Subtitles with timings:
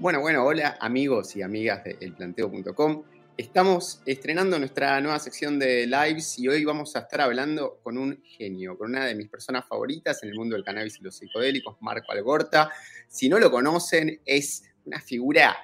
[0.00, 3.02] Bueno, bueno, hola amigos y amigas de elplanteo.com.
[3.36, 8.22] Estamos estrenando nuestra nueva sección de lives y hoy vamos a estar hablando con un
[8.24, 11.76] genio, con una de mis personas favoritas en el mundo del cannabis y los psicodélicos,
[11.82, 12.70] Marco Algorta.
[13.08, 15.54] Si no lo conocen, es una figura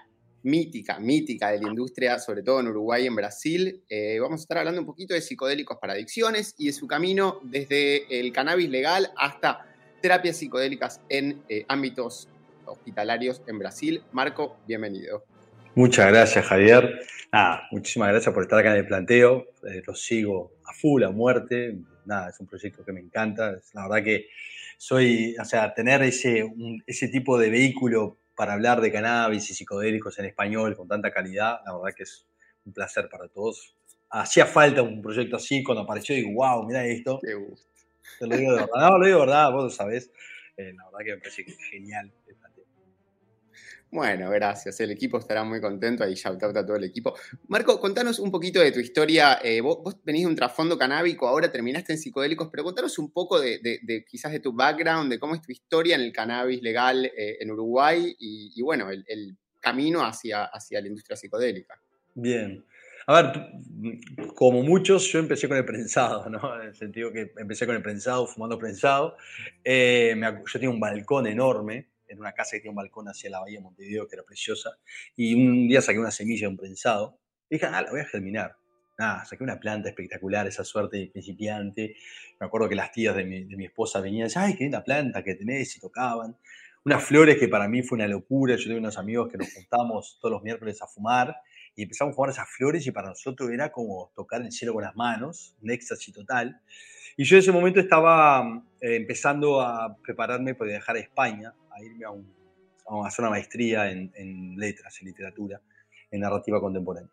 [0.43, 3.84] mítica, mítica de la industria, sobre todo en Uruguay y en Brasil.
[3.89, 7.41] Eh, vamos a estar hablando un poquito de psicodélicos para adicciones y de su camino
[7.43, 9.66] desde el cannabis legal hasta
[10.03, 12.29] terapias psicodélicas en eh, ámbitos
[12.67, 14.03] hospitalarios en Brasil.
[14.12, 15.25] Marco, bienvenido.
[15.75, 17.01] Muchas gracias, Javier.
[17.33, 19.48] Nada, muchísimas gracias por estar acá en el planteo.
[19.69, 21.77] Eh, lo sigo a full, a muerte.
[22.06, 23.61] Nada, es un proyecto que me encanta.
[23.75, 24.29] La verdad que
[24.79, 26.51] soy, o sea, tener ese,
[26.87, 31.61] ese tipo de vehículo para hablar de cannabis y psicodélicos en español con tanta calidad,
[31.64, 32.27] la verdad que es
[32.64, 33.75] un placer para todos.
[34.11, 37.19] Hacía falta un proyecto así, cuando apareció digo, wow, mira esto.
[37.23, 37.67] Qué gusto.
[38.19, 40.11] Te lo digo de verdad, no, lo digo de verdad, vos lo sabés.
[40.56, 42.12] Eh, la verdad que me parece genial
[43.91, 44.81] bueno, gracias.
[44.81, 46.03] El equipo estará muy contento.
[46.03, 47.15] Ahí shout out a todo el equipo.
[47.48, 49.39] Marco, contanos un poquito de tu historia.
[49.43, 53.41] Eh, vos, venís de un trasfondo canábico, ahora terminaste en psicodélicos, pero contanos un poco
[53.41, 53.61] de,
[54.09, 57.51] quizás de tu background, de cómo es tu historia en el cannabis legal eh, en
[57.51, 61.75] Uruguay y, bueno, el, camino hacia, hacia la industria psicodélica.
[62.15, 62.65] Bien.
[63.09, 63.50] A ver,
[64.34, 66.61] como muchos, yo empecé con el prensado, ¿no?
[66.61, 69.17] En el sentido que empecé con el prensado, fumando prensado.
[69.65, 73.41] Eh, yo tenía un balcón enorme en una casa que tiene un balcón hacia la
[73.41, 74.79] bahía de Montevideo, que era preciosa,
[75.17, 77.19] y un día saqué una semilla de un prensado,
[77.49, 78.57] y dije, ah, la voy a germinar.
[78.99, 81.97] Nada, saqué una planta espectacular, esa suerte de principiante.
[82.41, 84.65] Me acuerdo que las tías de mi, de mi esposa venían y decían, ay, qué
[84.65, 86.37] linda planta que tenés, y tocaban.
[86.87, 88.55] Unas flores que para mí fue una locura.
[88.57, 91.37] Yo tengo unos amigos que nos juntamos todos los miércoles a fumar
[91.75, 94.84] y empezamos a fumar esas flores y para nosotros era como tocar el cielo con
[94.84, 96.61] las manos, un éxtasis total.
[97.17, 101.84] Y yo en ese momento estaba eh, empezando a prepararme para viajar a España a
[101.84, 102.27] irme a, un,
[102.88, 105.60] a hacer una maestría en, letras, en literatura,
[106.10, 107.10] en narrativa contemporánea.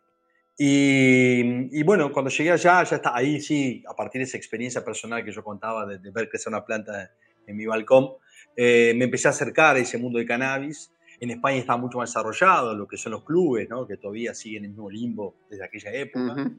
[0.56, 5.24] Y, bueno, cuando llegué allá, ya está, ahí sí, a partir de esa experiencia personal
[5.24, 7.10] que yo contaba de, ver crecer una planta
[7.46, 8.10] en mi balcón,
[8.56, 10.92] eh, me empecé a acercar a ese mundo de cannabis.
[11.20, 13.86] En España estaba mucho más desarrollado lo que son los clubes, ¿no?
[13.86, 16.50] que todavía siguen en el mismo limbo desde aquella época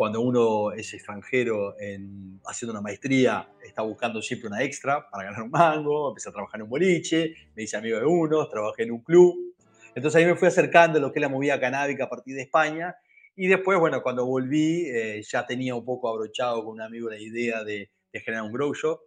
[0.00, 5.42] cuando uno es extranjero en, haciendo una maestría, está buscando siempre una extra para ganar
[5.42, 8.92] un mango, empecé a trabajar en un boliche, me hice amigo de uno, trabajé en
[8.92, 9.54] un club.
[9.94, 12.40] Entonces ahí me fui acercando a lo que es la movida canábica a partir de
[12.40, 12.96] España.
[13.36, 17.18] Y después, bueno, cuando volví, eh, ya tenía un poco abrochado con un amigo la
[17.18, 19.00] idea de, generar un grow shop.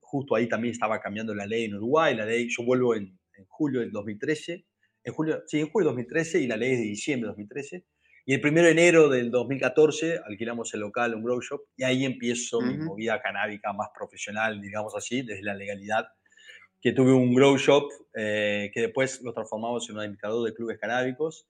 [0.00, 2.16] Justo ahí también estaba cambiando la ley en Uruguay.
[2.16, 4.64] La ley, yo vuelvo en, en julio del 2013.
[5.04, 7.84] En julio, sí, en julio del 2013 y la ley es de diciembre de 2013.
[8.30, 12.04] Y el 1 de enero del 2014 alquilamos el local, un grow shop, y ahí
[12.04, 16.06] empiezo mi movida canábica más profesional, digamos así, desde la legalidad,
[16.80, 20.78] que tuve un grow shop eh, que después lo transformamos en un indicador de clubes
[20.78, 21.48] canábicos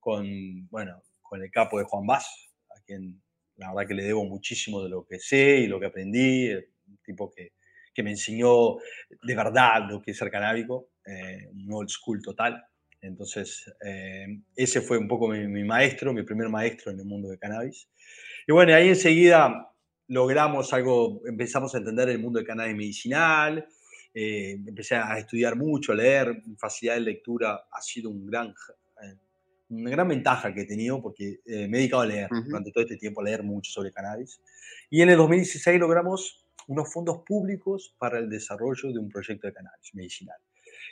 [0.00, 0.26] con,
[0.70, 2.26] bueno, con el capo de Juan Vaz,
[2.70, 3.22] a quien
[3.56, 6.96] la verdad que le debo muchísimo de lo que sé y lo que aprendí, un
[7.04, 7.52] tipo que,
[7.92, 8.76] que me enseñó
[9.22, 12.64] de verdad lo que es ser canábico, eh, un old school total.
[13.02, 17.36] Entonces, eh, ese fue un poco mi, maestro, mi primer maestro en el mundo de
[17.36, 17.88] cannabis.
[18.46, 19.72] Y bueno, ahí enseguida
[20.06, 23.66] logramos algo, empezamos a entender el mundo del cannabis medicinal,
[24.14, 28.54] eh, empecé a estudiar mucho, a leer, mi facilidad de lectura ha sido un gran,
[29.02, 29.16] eh,
[29.70, 32.98] una gran ventaja que he tenido porque me he dedicado a leer durante todo este
[32.98, 34.40] tiempo, a leer mucho sobre cannabis.
[34.90, 39.54] Y en el 2016 logramos unos fondos públicos para el desarrollo de un proyecto de
[39.54, 40.36] cannabis medicinal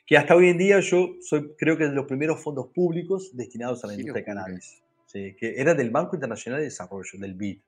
[0.06, 3.36] que hasta hoy en día yo soy, creo que es de los primeros fondos públicos
[3.36, 7.58] destinados a la industria de cannabis, que era del Banco Internacional de Desarrollo, del BID.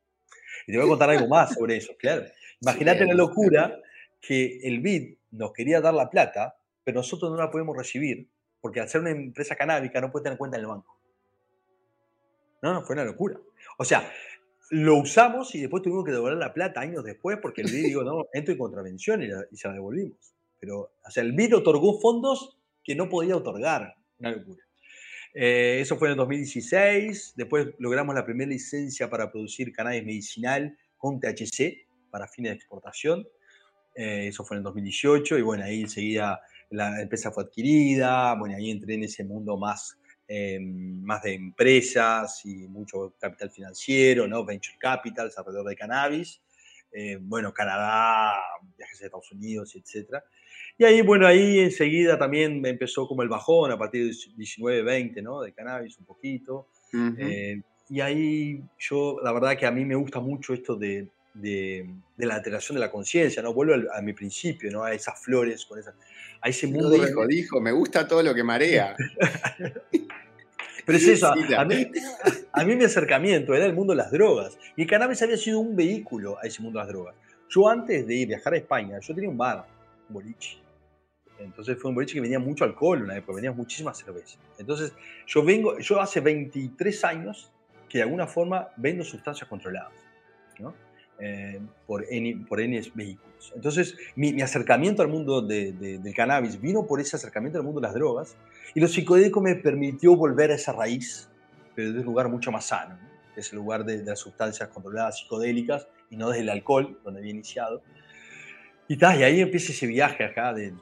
[0.67, 2.25] Y te voy a contar algo más sobre eso, claro.
[2.61, 3.81] Imagínate la locura
[4.21, 8.29] que el BID nos quería dar la plata, pero nosotros no la podemos recibir,
[8.61, 10.99] porque al ser una empresa canábica no puede tener cuenta en el banco.
[12.61, 13.39] No, no, fue una locura.
[13.79, 14.09] O sea,
[14.71, 18.03] lo usamos y después tuvimos que devolver la plata años después porque el BID dijo,
[18.05, 22.95] no, entro en contravención y, y se la devolvimos pero el BID otorgó fondos que
[22.95, 24.65] no podía otorgar, una locura.
[25.35, 30.79] Eh, eso fue en el 2016, después logramos la primera licencia para producir cannabis medicinal
[30.97, 33.27] con THC para fines de exportación,
[33.97, 38.55] eh, eso fue en el 2018 y bueno, ahí enseguida la empresa fue adquirida, bueno,
[38.55, 39.99] ahí entré en ese mundo más,
[40.29, 44.45] eh, más de empresas y mucho capital financiero, ¿no?
[44.45, 46.41] venture capital alrededor de cannabis,
[47.23, 48.35] bueno, Canadá,
[48.77, 50.23] viajes a Estados Unidos, etcétera.
[50.83, 54.83] Y ahí, bueno, ahí enseguida también me empezó como el bajón a partir de 19,
[54.83, 55.41] 20, ¿no?
[55.41, 56.67] De cannabis un poquito.
[57.19, 61.87] Eh, y ahí yo, la verdad que a mí me gusta mucho esto de, de,
[62.17, 63.55] la alteración de la conciencia, ¿no?
[63.55, 64.83] Vuelvo a, mi principio, ¿no?
[64.83, 65.95] A esas flores, con esa,
[66.41, 66.91] a ese mundo.
[66.91, 68.97] dijo, dijo, me gusta todo lo que marea.
[70.85, 71.87] Pero es eso, a, mí,
[72.53, 74.59] a mí mi acercamiento era el mundo de las drogas.
[74.75, 77.15] Y el cannabis había sido un vehículo a ese mundo de las drogas.
[77.49, 79.65] Yo antes de viajar a España, yo tenía un bar,
[80.09, 80.62] un boliche.
[81.39, 84.39] Entonces fue un boliche que venía mucho alcohol una época, venía muchísima cerveza.
[84.59, 84.93] Entonces
[85.27, 87.53] yo vengo, yo hace 23 años
[87.89, 89.93] que de alguna forma vendo sustancias controladas,
[90.59, 90.75] ¿no?
[91.19, 93.53] Eh, por, N, por N vehículos.
[93.55, 97.95] Entonces mi, acercamiento al mundo del cannabis vino por ese acercamiento al mundo de las
[97.95, 98.37] drogas
[98.75, 101.29] y lo psicodélico me permitió volver a esa raíz,
[101.75, 103.13] pero desde un lugar mucho más sano, ¿no?
[103.37, 107.83] ese lugar de, las sustancias controladas psicodélicas y no desde el alcohol, donde había iniciado.
[108.89, 110.75] Y, y ahí empieza ese viaje acá de,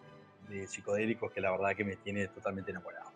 [0.50, 3.10] de psicodélicos que la verdad que me tiene totalmente enamorado.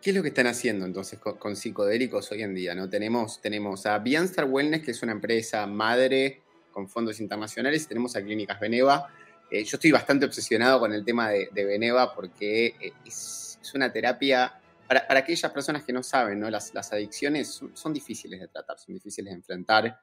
[0.00, 2.74] ¿Qué es lo que están haciendo entonces con, psicodélicos hoy en día?
[2.74, 2.90] ¿no?
[2.90, 6.42] Tenemos, tenemos a Bianstar Wellness, que es una empresa madre
[6.72, 9.08] con fondos internacionales, tenemos a Clínicas Beneva.
[9.50, 13.90] Eh, yo estoy bastante obsesionado con el tema de, de Beneva porque eh, es, una
[13.90, 16.50] terapia, para, aquellas personas que no saben, ¿no?
[16.50, 20.00] Las, adicciones son, son, difíciles de tratar, son difíciles de enfrentar.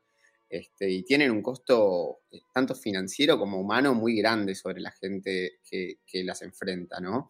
[0.52, 5.60] Este, y tienen un costo eh, tanto financiero como humano muy grande sobre la gente
[5.64, 7.30] que, las enfrenta, ¿no?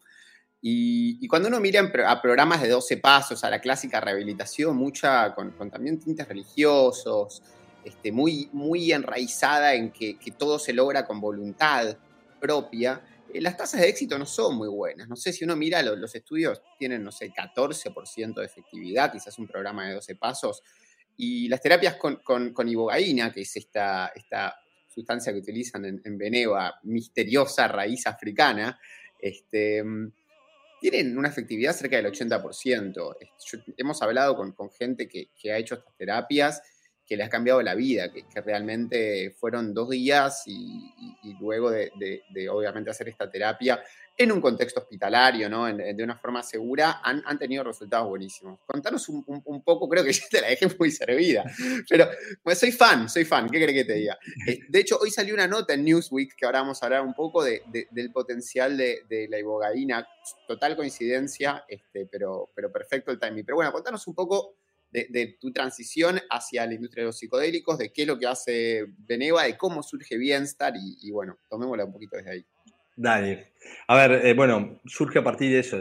[0.60, 5.54] Y, cuando uno mira a programas de 12 pasos, a la clásica rehabilitación, mucha con,
[5.70, 7.42] también tintes religiosos,
[7.84, 11.96] este, muy, muy enraizada en que, todo se logra con voluntad
[12.40, 13.02] propia,
[13.32, 15.08] eh, las tasas de éxito no son muy buenas.
[15.08, 19.46] No sé si uno mira los, estudios, tienen, no sé, 14% de efectividad, quizás un
[19.46, 20.64] programa de 12 pasos
[21.16, 24.56] y las terapias con, con, ibogaína, que es esta, esta
[24.88, 28.78] sustancia que utilizan en, en Beneva, misteriosa raíz africana,
[29.18, 29.82] este,
[30.80, 33.16] tienen una efectividad cerca del 80%.
[33.76, 36.62] hemos hablado con, con gente que, que, ha hecho estas terapias
[37.06, 40.92] que le ha cambiado la vida, que, realmente fueron dos días y,
[41.40, 43.82] luego de, obviamente hacer esta terapia
[44.16, 45.66] en un contexto hospitalario, ¿no?
[45.66, 48.60] de una forma segura, han, tenido resultados buenísimos.
[48.66, 51.44] Contanos un, poco, creo que ya te la dejé muy servida,
[51.88, 52.08] pero
[52.42, 54.18] pues soy fan, soy fan, ¿qué crees que te diga?
[54.46, 57.14] Eh, de hecho, hoy salió una nota en Newsweek que ahora vamos a hablar un
[57.14, 60.06] poco del potencial de, la ibogaína,
[60.46, 63.44] total coincidencia, este, pero, pero perfecto el timing.
[63.44, 64.56] Pero bueno, contanos un poco
[64.92, 68.86] de, tu transición hacia la industria de los psicodélicos, de qué es lo que hace
[68.98, 72.46] Beneva, de cómo surge Bienstar y, y bueno, tomémosla un poquito desde ahí.
[72.94, 73.52] Dale.
[73.86, 75.78] A ver, eh, bueno, surge a partir de eso,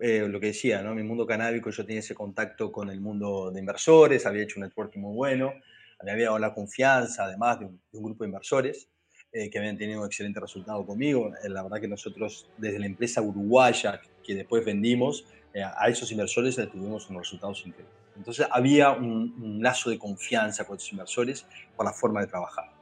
[0.00, 0.94] eh, lo que decía, ¿no?
[0.94, 4.64] Mi mundo canábico, yo tenía ese contacto con el mundo de inversores, había hecho un
[4.64, 5.52] networking muy bueno,
[6.00, 8.88] había dado la confianza, además de un, grupo de inversores
[9.32, 11.30] eh, que habían tenido un excelente resultado conmigo.
[11.44, 16.70] la verdad que nosotros, desde la empresa uruguaya que después vendimos, a esos inversores les
[16.70, 18.05] tuvimos unos resultados increíbles.
[18.16, 21.46] Entonces había un, un, lazo de confianza con esos inversores
[21.76, 22.72] por la forma de trabajar.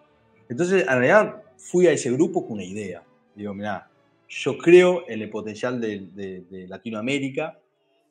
[0.48, 3.02] Entonces, en realidad, fui a ese grupo con una idea
[3.34, 3.88] Digo, mira,
[4.28, 7.58] yo creo en el potencial de, Latinoamérica,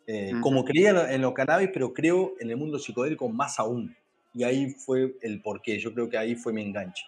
[0.05, 3.95] eh, como creía en los cannabis, pero creo en el mundo psicodélico más aún.
[4.33, 7.05] Y ahí fue el porqué, yo creo que ahí fue mi enganche.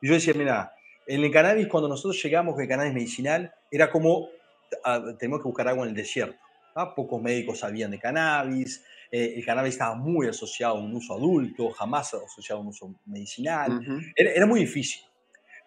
[0.00, 0.72] Y yo decía, mira,
[1.06, 4.28] en el cannabis, cuando nosotros llegamos con el cannabis medicinal, era como,
[4.84, 6.38] ah, tenemos que buscar agua en el desierto.
[6.74, 6.94] ¿ah?
[6.94, 11.70] Pocos médicos sabían de cannabis, eh, el cannabis estaba muy asociado a un uso adulto,
[11.70, 13.80] jamás asociado a un uso medicinal.
[14.16, 15.02] era, muy difícil.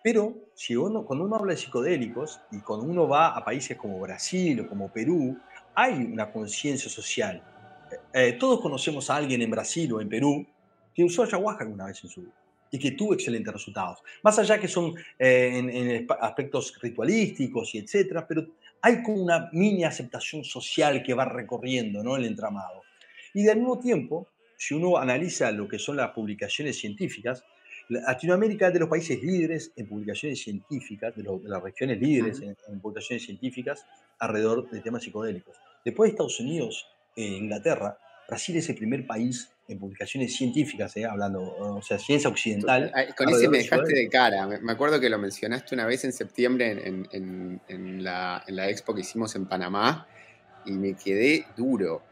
[0.04, 4.00] Pero si uno, cuando uno habla de psicodélicos y cuando uno va a países como
[4.00, 5.38] Brasil o como Perú,
[5.76, 7.44] hay una conciencia social.
[7.92, 10.46] Eh, eh, todos conocemos a alguien en Brasil o en Perú
[10.94, 12.34] que usó ayahuasca alguna vez en su vida
[12.72, 14.00] y que tuvo excelentes resultados.
[14.24, 18.48] Más allá que son eh, en, aspectos ritualísticos y etcétera, pero
[18.82, 22.16] hay como una mini aceptación social que va recorriendo ¿no?
[22.16, 22.82] el entramado.
[23.34, 27.44] Y al mismo tiempo, si uno analiza lo que son las publicaciones científicas,
[27.90, 33.26] Latinoamérica es de los países líderes en publicaciones científicas, de, las regiones líderes en, publicaciones
[33.26, 33.86] científicas
[34.20, 35.56] alrededor de temas psicodélicos.
[35.84, 37.98] Después de Estados Unidos e Inglaterra,
[38.28, 42.92] Brasil es el primer país en publicaciones científicas, eh, hablando, o sea, ciencia occidental.
[43.18, 44.48] Con ese me dejaste de cara.
[44.48, 49.02] Me acuerdo que lo mencionaste una vez en septiembre en la, en la expo que
[49.02, 50.08] hicimos en Panamá
[50.66, 52.04] y me quedé duro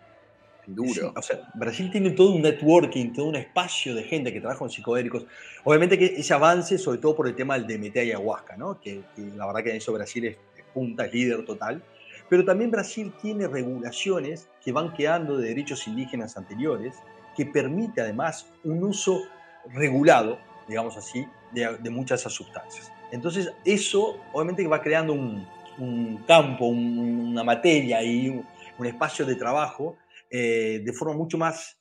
[0.76, 1.14] Duro.
[1.16, 4.70] o sea, Brasil tiene todo un networking, todo un espacio de gente que trabaja con
[4.70, 5.26] psicodélicos.
[5.64, 8.80] Obviamente que ese avance, sobre todo por el tema del DMT ayahuasca, ¿no?
[8.80, 9.02] que,
[9.36, 10.38] la verdad que en eso Brasil es,
[10.74, 11.82] punta, es líder total.
[12.30, 16.96] Pero también Brasil tiene regulaciones que van quedando de derechos indígenas anteriores,
[17.36, 19.24] que permite además un uso
[19.74, 22.92] regulado, digamos así, de, muchas de esas sustancias.
[23.12, 25.48] Entonces, eso obviamente va creando un,
[26.28, 29.96] campo, una materia y un espacio de trabajo
[30.30, 31.80] eh, de forma mucho más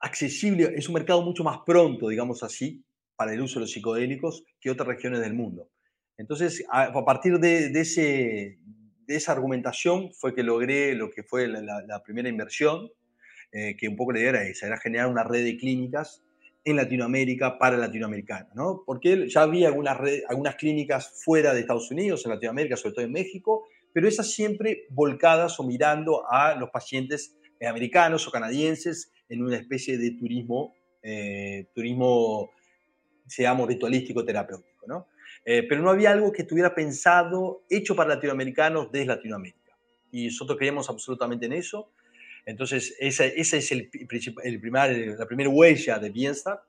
[0.00, 2.84] accesible, es un mercado mucho más pronto, digamos así,
[3.16, 5.70] para el uso de los psicodélicos que otras regiones del mundo.
[6.18, 8.58] Entonces, a, partir de, ese,
[9.06, 12.90] de, esa argumentación fue que logré lo que fue la, primera inversión,
[13.52, 16.22] eh, que un poco la idea era esa, era generar una red de clínicas
[16.64, 18.82] en Latinoamérica para latinoamericanos, ¿no?
[18.84, 19.98] Porque ya había algunas,
[20.28, 24.84] algunas clínicas fuera de Estados Unidos, en Latinoamérica, sobre todo en México, pero esas siempre
[24.90, 30.74] volcadas o mirando a los pacientes eh, americanos o canadienses en una especie de turismo,
[31.02, 32.50] eh, turismo,
[33.26, 35.06] seamos, ritualístico terapéutico, ¿no?
[35.46, 39.78] Eh, pero no había algo que estuviera pensado, hecho para latinoamericanos desde Latinoamérica.
[40.12, 41.90] Y nosotros creíamos absolutamente en eso.
[42.44, 43.88] Entonces, esa, esa es el,
[44.44, 46.60] el primer, la primera huella de Bienestar,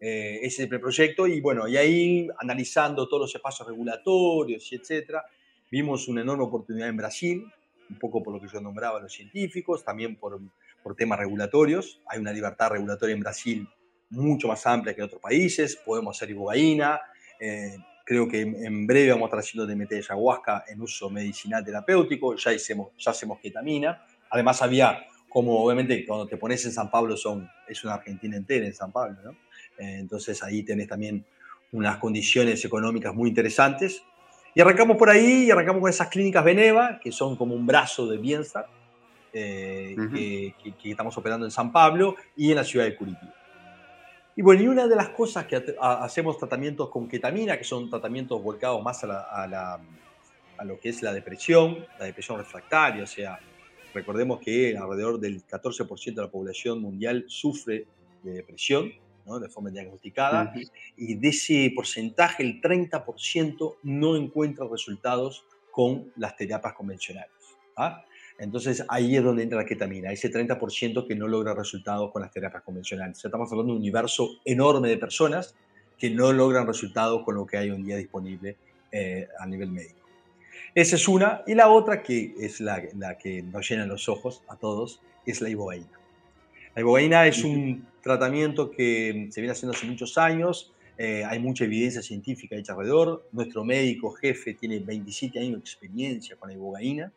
[0.00, 1.26] eh, ese proyecto.
[1.26, 5.26] Y bueno, y ahí analizando todos los espacios regulatorios y etcétera,
[5.70, 7.44] vimos una enorme oportunidad en Brasil,
[7.88, 10.40] un poco por lo que yo nombraba a los científicos, también por,
[10.82, 12.00] por temas regulatorios.
[12.06, 13.68] Hay una libertad regulatoria en Brasil
[14.10, 15.76] mucho más amplia que en otros países.
[15.76, 17.00] Podemos hacer ibogaína.
[17.38, 17.76] Eh,
[18.10, 22.34] Creo que en breve vamos a estar haciendo DMT de ayahuasca en uso medicinal terapéutico,
[22.34, 24.04] ya, hicimos, ya hacemos ketamina.
[24.30, 28.66] Además había, como obviamente cuando te pones en San Pablo, son, es una Argentina entera
[28.66, 29.30] en San Pablo, ¿no?
[29.78, 31.24] Eh, entonces ahí tenés también
[31.70, 34.02] unas condiciones económicas muy interesantes.
[34.54, 38.06] Y arrancamos por ahí, y arrancamos con esas clínicas Beneva, que son como un brazo
[38.06, 38.66] de bienestar,
[39.32, 43.32] eh, que, que, estamos operando en San Pablo y en la ciudad de Curitiba.
[44.40, 48.42] Y bueno, y una de las cosas que hacemos tratamientos con ketamina, que son tratamientos
[48.42, 49.78] volcados más a,
[50.64, 53.38] lo que es la depresión, la depresión refractaria, o sea,
[53.92, 57.86] recordemos que alrededor del 14% de la población mundial sufre
[58.22, 58.92] de depresión,
[59.26, 59.38] ¿no?
[59.38, 60.52] de forma diagnosticada,
[60.96, 67.30] y de ese porcentaje, el 30% no encuentra resultados con las terapias convencionales.
[67.76, 68.04] ¿ah?
[68.38, 72.30] Entonces ahí es donde entra la ketamina, ese 30% que no logra resultados con las
[72.30, 73.22] terapias convencionales.
[73.22, 75.54] estamos hablando de un universo enorme de personas
[75.98, 78.56] que no logran resultados con lo que hay hoy en día disponible
[78.90, 80.00] eh, a nivel médico.
[80.74, 81.42] Esa es una.
[81.46, 82.80] Y la otra, que es la,
[83.18, 86.00] que nos llena los ojos a todos, es la ibogaína.
[86.74, 90.72] La ibogaína es un tratamiento que se viene haciendo hace muchos años.
[90.98, 93.26] Eh, hay mucha evidencia científica hecha alrededor.
[93.32, 97.12] Nuestro médico jefe tiene 27 años de experiencia con la ibogaína.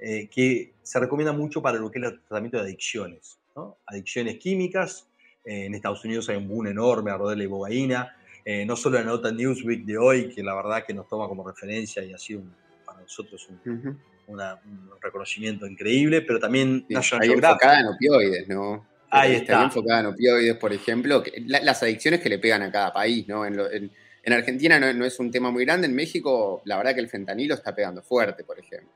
[0.00, 3.38] Eh, que se recomienda mucho para lo que es el tratamiento de adicciones.
[3.86, 5.08] Adicciones químicas,
[5.44, 8.98] eh, en Estados Unidos hay un boom enorme alrededor de la ibogaína, eh, no solo
[8.98, 12.18] la nota Newsweek de hoy, que la verdad que nos toma como referencia y ha
[12.18, 12.42] sido
[12.84, 13.98] para nosotros un,
[15.00, 18.86] reconocimiento increíble, pero también sí, National enfocada en opioides, ¿no?
[19.10, 19.64] Ahí está.
[19.64, 23.44] enfocada en opioides, por ejemplo, las adicciones que le pegan a cada país, ¿no?
[23.46, 23.90] En,
[24.30, 27.54] Argentina no, no, es un tema muy grande, en México la verdad que el fentanilo
[27.54, 28.92] está pegando fuerte, por ejemplo.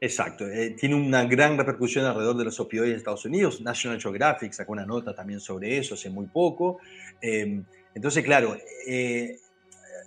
[0.00, 3.60] Exacto, eh, tiene una gran repercusión alrededor de los opioides en Estados Unidos.
[3.60, 6.78] National Geographic sacó una nota también sobre eso hace muy poco.
[7.20, 7.64] Em,
[7.94, 9.38] entonces, claro, eh,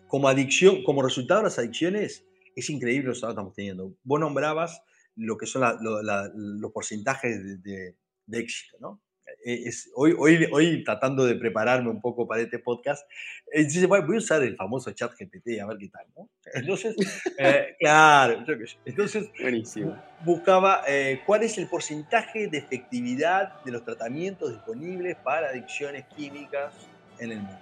[0.07, 2.23] como adicción, como resultado de las adicciones,
[2.55, 3.93] es increíble los que estamos teniendo.
[4.03, 4.81] Vos nombrabas
[5.15, 7.95] lo que son los porcentajes de,
[8.25, 9.01] de éxito, ¿no?
[9.45, 13.09] Eh, es, hoy, hoy, hoy tratando de prepararme un poco para este podcast,
[13.53, 16.29] eh, voy a usar el famoso chat GPT a ver qué tal, ¿no?
[16.53, 16.95] Entonces,
[17.37, 18.43] eh, claro,
[18.85, 19.97] entonces Buenísimo.
[20.25, 20.83] buscaba
[21.25, 26.73] cuál es el porcentaje de efectividad de los tratamientos disponibles para adicciones químicas
[27.19, 27.59] en el mundo.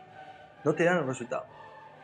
[0.64, 1.46] No te dan los resultados.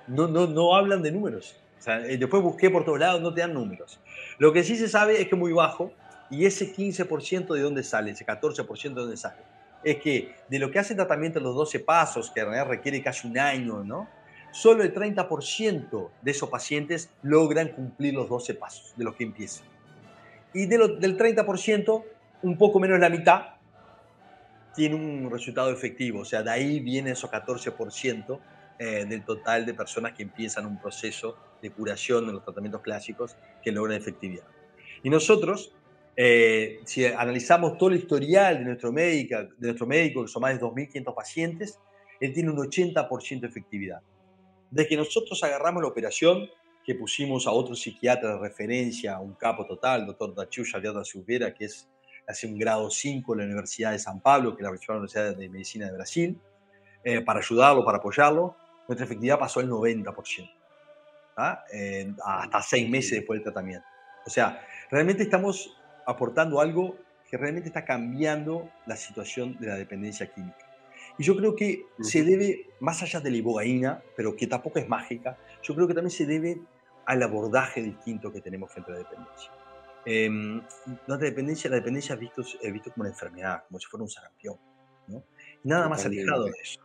[0.07, 1.59] No, no, no hablan de números.
[1.79, 3.99] O sea, después busqué por todos lados, no te dan números.
[4.37, 5.91] Lo que sí se sabe es que es muy bajo,
[6.29, 9.52] y ese 15% de dónde sale, ese 14% de dónde sale
[9.83, 13.27] es que de lo que hace tratamiento los 12 pasos, que en realidad requiere casi
[13.27, 14.07] un año, ¿no?
[14.51, 19.65] Solo el 30% de esos pacientes logran cumplir los 12 pasos de los que empiezan.
[20.53, 22.03] Y de del 30%,
[22.43, 23.55] un poco menos la mitad
[24.75, 26.19] tiene un resultado efectivo.
[26.19, 28.39] O sea, de ahí viene esos 14%
[28.79, 33.35] eh, del total de personas que empiezan un proceso de curación de los tratamientos clásicos
[33.63, 34.45] que logran efectividad.
[35.03, 35.73] Y nosotros
[36.15, 40.53] eh, si analizamos todo el historial de nuestro, médico, de nuestro médico, que son más
[40.53, 41.79] de 2.500 pacientes,
[42.19, 44.01] él tiene un 80% de efectividad.
[44.69, 46.49] Desde que nosotros agarramos la operación,
[46.85, 51.53] que pusimos a otro psiquiatra de referencia, un capo total, doctor Dachu Xavier da Silveira,
[51.53, 51.89] que es,
[52.27, 55.35] hace un grado 5 en la Universidad de San Pablo, que es la principal Universidad
[55.35, 56.39] de Medicina de Brasil,
[57.03, 58.55] eh, para ayudarlo, para apoyarlo,
[58.87, 60.49] nuestra efectividad pasó al 90%,
[61.37, 61.63] ¿ah?
[62.23, 63.85] hasta seis meses después del tratamiento.
[64.25, 65.73] O sea, realmente estamos
[66.05, 66.97] aportando algo
[67.29, 70.69] que realmente está cambiando la situación de la dependencia química.
[71.17, 74.87] Y yo creo que se debe, más allá de la ibogaína, pero que tampoco es
[74.87, 76.59] mágica, yo creo que también se debe
[77.05, 79.51] al abordaje distinto que tenemos frente a la dependencia.
[80.05, 80.29] Eh,
[81.07, 84.57] la dependencia, la dependencia es visto, visto como una enfermedad, como si fuera un sarampión,
[85.07, 85.23] ¿no?
[85.63, 86.81] Nada más alejado de eso.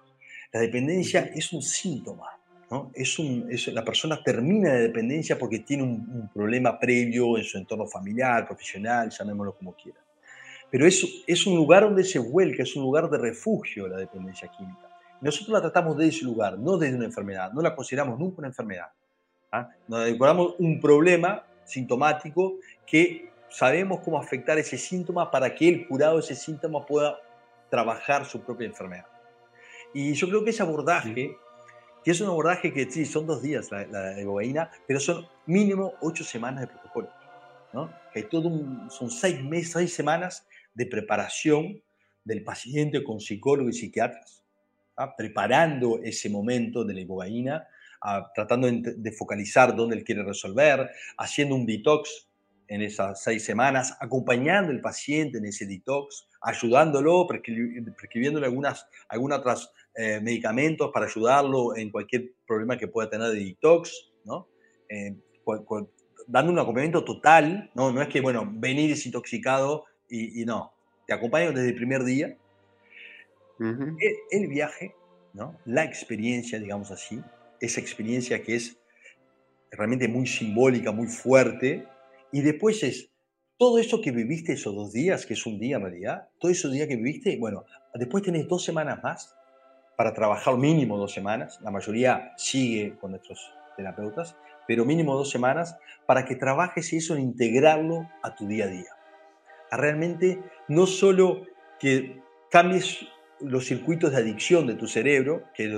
[0.53, 2.38] La dependencia es un síntoma.
[2.71, 2.91] ¿No?
[2.95, 7.87] Es un, la persona termina de dependencia porque tiene un, problema previo en su entorno
[7.87, 9.99] familiar, profesional, llamémoslo como quiera.
[10.71, 14.49] Pero es, es un lugar donde se vuelca, es un lugar de refugio la dependencia
[14.49, 14.89] química.
[15.21, 18.49] Nosotros la tratamos desde ese lugar, no desde una enfermedad, no la consideramos nunca una
[18.49, 18.89] enfermedad.
[19.51, 19.69] ¿ah?
[19.89, 26.15] Nos decoramos un problema sintomático que sabemos cómo afectar ese síntoma para que el curado
[26.15, 27.19] de ese síntoma pueda
[27.71, 29.07] trabajar su propia enfermedad.
[29.93, 31.37] Y yo creo que ese abordaje,
[32.09, 36.25] que es un abordaje que sí, son dos días la, la pero son mínimo ocho
[36.25, 37.11] semanas de protocolo.
[37.75, 37.93] ¿no?
[38.15, 38.51] Que todo
[38.89, 41.83] son seis meses, seis semanas de preparación
[42.25, 44.43] del paciente con psicólogo y psiquiatras,
[45.19, 47.69] preparando ese momento de la ibogaína,
[48.35, 50.89] tratando de, focalizar dónde él quiere resolver,
[51.19, 52.27] haciendo un detox
[52.69, 59.73] en esas seis semanas, acompañando al paciente en ese detox, ayudándolo, prescribiéndole algunas, algunos otros
[59.95, 64.49] eh, medicamentos para ayudarlo en cualquier problema que pueda tener de detox, ¿no?
[64.89, 65.17] Eh,
[66.27, 67.91] dando un acompañamiento total, ¿no?
[67.93, 70.73] No es que, bueno, venir desintoxicado y, y no,
[71.09, 72.37] te acompaño desde el primer día.
[74.31, 74.95] el, viaje,
[75.33, 75.59] ¿no?
[75.65, 77.21] la experiencia, digamos así,
[77.61, 78.79] esa experiencia que es
[79.71, 81.89] realmente muy simbólica, muy fuerte,
[82.31, 83.11] y después es
[83.59, 86.73] todo eso que viviste esos dos días, que es un día en realidad, todo esos
[86.73, 89.37] días que viviste, bueno, después tenés dos semanas más
[89.97, 94.37] para trabajar mínimo dos semanas, la mayoría sigue con nuestros terapeutas,
[94.69, 98.91] pero mínimo dos semanas para que trabajes eso en integrarlo a tu día a día.
[99.73, 101.43] A realmente no solo
[101.81, 103.07] que cambies
[103.41, 105.73] los circuitos de adicción de tu cerebro, que es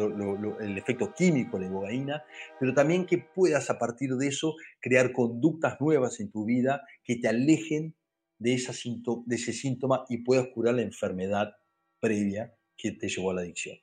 [0.61, 2.25] el efecto químico, la ibogaína,
[2.59, 7.17] pero también que puedas a partir de eso crear conductas nuevas en tu vida que
[7.17, 7.95] te alejen
[8.39, 11.53] de, de ese síntoma y puedas curar la enfermedad
[12.01, 13.77] previa que te llevó a la adicción.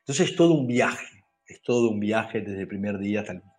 [0.00, 3.38] Entonces es todo un viaje, es todo un viaje desde el primer día hasta el
[3.38, 3.54] último.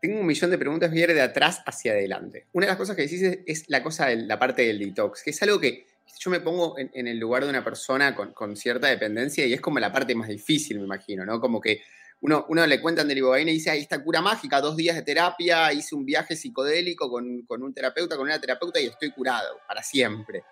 [0.00, 2.48] Tengo un millón de preguntas, voy de atrás hacia adelante.
[2.52, 5.30] Una de las cosas que decís es, la cosa de la parte del detox, que
[5.30, 5.86] es algo que
[6.22, 9.80] yo me pongo en, el lugar de una persona con, cierta dependencia y es como
[9.80, 11.40] la parte más difícil, me imagino, ¿no?
[11.40, 11.82] Como que
[12.20, 15.02] uno, uno le cuentan de ibogaine y dice, ahí está cura mágica, dos días de
[15.02, 19.82] terapia, hice un viaje psicodélico con, un terapeuta, con una terapeuta y estoy curado para
[19.82, 20.44] siempre.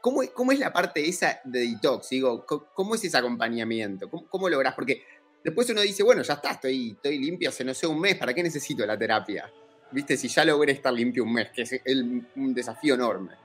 [0.00, 2.10] ¿Cómo, cómo es la parte esa de detox?
[2.10, 4.08] Digo, ¿cómo, es ese acompañamiento?
[4.08, 4.74] ¿Cómo, ¿Cómo, lográs?
[4.74, 5.02] Porque
[5.42, 8.32] después uno dice, bueno, ya está, estoy, estoy limpio hace no sé un mes, ¿para
[8.32, 9.52] qué necesito la terapia?
[9.90, 10.16] ¿Viste?
[10.16, 11.80] Si ya logré estar limpio un mes, que es
[12.36, 13.42] un desafío enorme.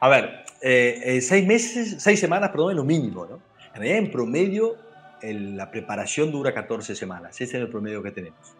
[0.00, 3.42] A ver, eh, eh, seis meses, seis semanas, perdón, es lo mínimo, ¿no?
[3.74, 4.76] En realidad, en promedio,
[5.22, 7.34] la preparación dura 14 semanas.
[7.34, 8.56] Ese es el promedio que tenemos.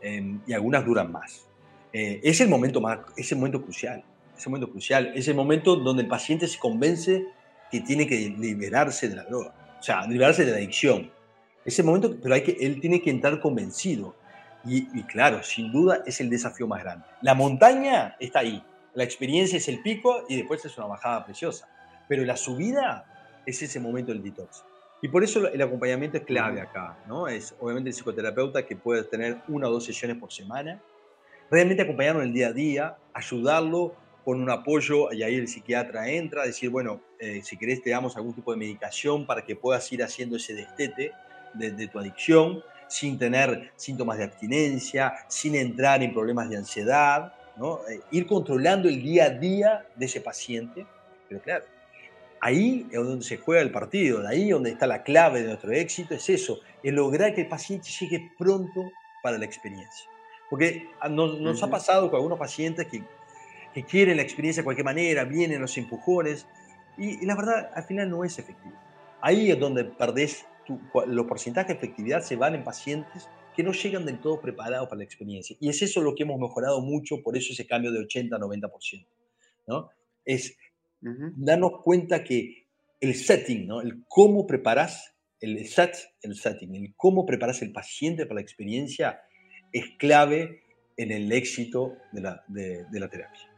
[0.00, 1.46] Em, y algunas duran más.
[1.92, 4.02] Eh, es el momento más, es el momento crucial.
[4.36, 5.12] Es el momento crucial.
[5.14, 7.24] Es momento donde el paciente se convence
[7.70, 9.54] que tiene que liberarse de la droga.
[9.78, 11.10] O sea, liberarse de la adicción.
[11.64, 14.14] Es el momento, pero hay que, él tiene que entrar convencido.
[14.64, 17.04] Y claro, sin duda es el desafío más grande.
[17.22, 18.62] La montaña está ahí
[18.96, 21.68] la experiencia es el pico y después es una bajada preciosa.
[22.08, 24.64] Pero la subida es ese momento del detox.
[25.02, 27.28] Y por eso el acompañamiento es clave acá, ¿no?
[27.28, 30.80] Es obviamente el psicoterapeuta que puede tener una o dos sesiones por semana,
[31.50, 36.08] realmente acompañarlo en el día a día, ayudarlo con un apoyo, y ahí el psiquiatra
[36.08, 39.92] entra, decir, bueno, eh, si querés te damos algún tipo de medicación para que puedas
[39.92, 41.12] ir haciendo ese destete
[41.52, 47.34] de, de tu adicción, sin tener síntomas de abstinencia, sin entrar en problemas de ansiedad,
[47.58, 50.86] eh, ir controlando el día a día de ese paciente.
[51.28, 51.64] Pero claro,
[52.40, 55.72] ahí es donde se juega el partido, de ahí donde está la clave de nuestro
[55.72, 58.90] éxito, es eso, es lograr que el paciente llegue pronto
[59.22, 60.08] para la experiencia.
[60.50, 63.02] Porque nos, ha pasado con algunos pacientes que,
[63.74, 66.46] que, quieren la experiencia de cualquier manera, vienen los empujones,
[66.96, 68.76] y, la verdad al final no es efectivo.
[69.20, 70.46] Ahí es donde perdés,
[71.06, 74.98] los porcentajes de efectividad se van en pacientes que no llegan del todo preparados para
[74.98, 75.56] la experiencia.
[75.60, 78.38] Y es eso lo que hemos mejorado mucho, por eso ese cambio de 80 a
[78.38, 79.06] 90%.
[79.66, 79.90] ¿no?
[80.24, 80.56] Es
[81.00, 82.66] darnos cuenta que
[83.00, 83.80] el setting, ¿no?
[83.80, 89.20] el cómo preparas el set, el setting, el cómo preparas el paciente para la experiencia
[89.72, 90.62] es clave
[90.96, 93.56] en el éxito de la, de la terapia.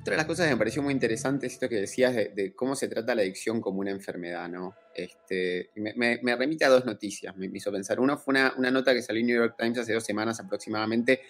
[0.00, 2.74] Otra de las cosas que me pareció muy interesante es esto que decías de, cómo
[2.76, 4.74] se trata la adicción como una enfermedad, ¿no?
[4.98, 8.00] Este, me, remite a dos noticias, me, hizo pensar.
[8.00, 11.20] Uno fue una, nota que salió en New York Times hace dos semanas aproximadamente,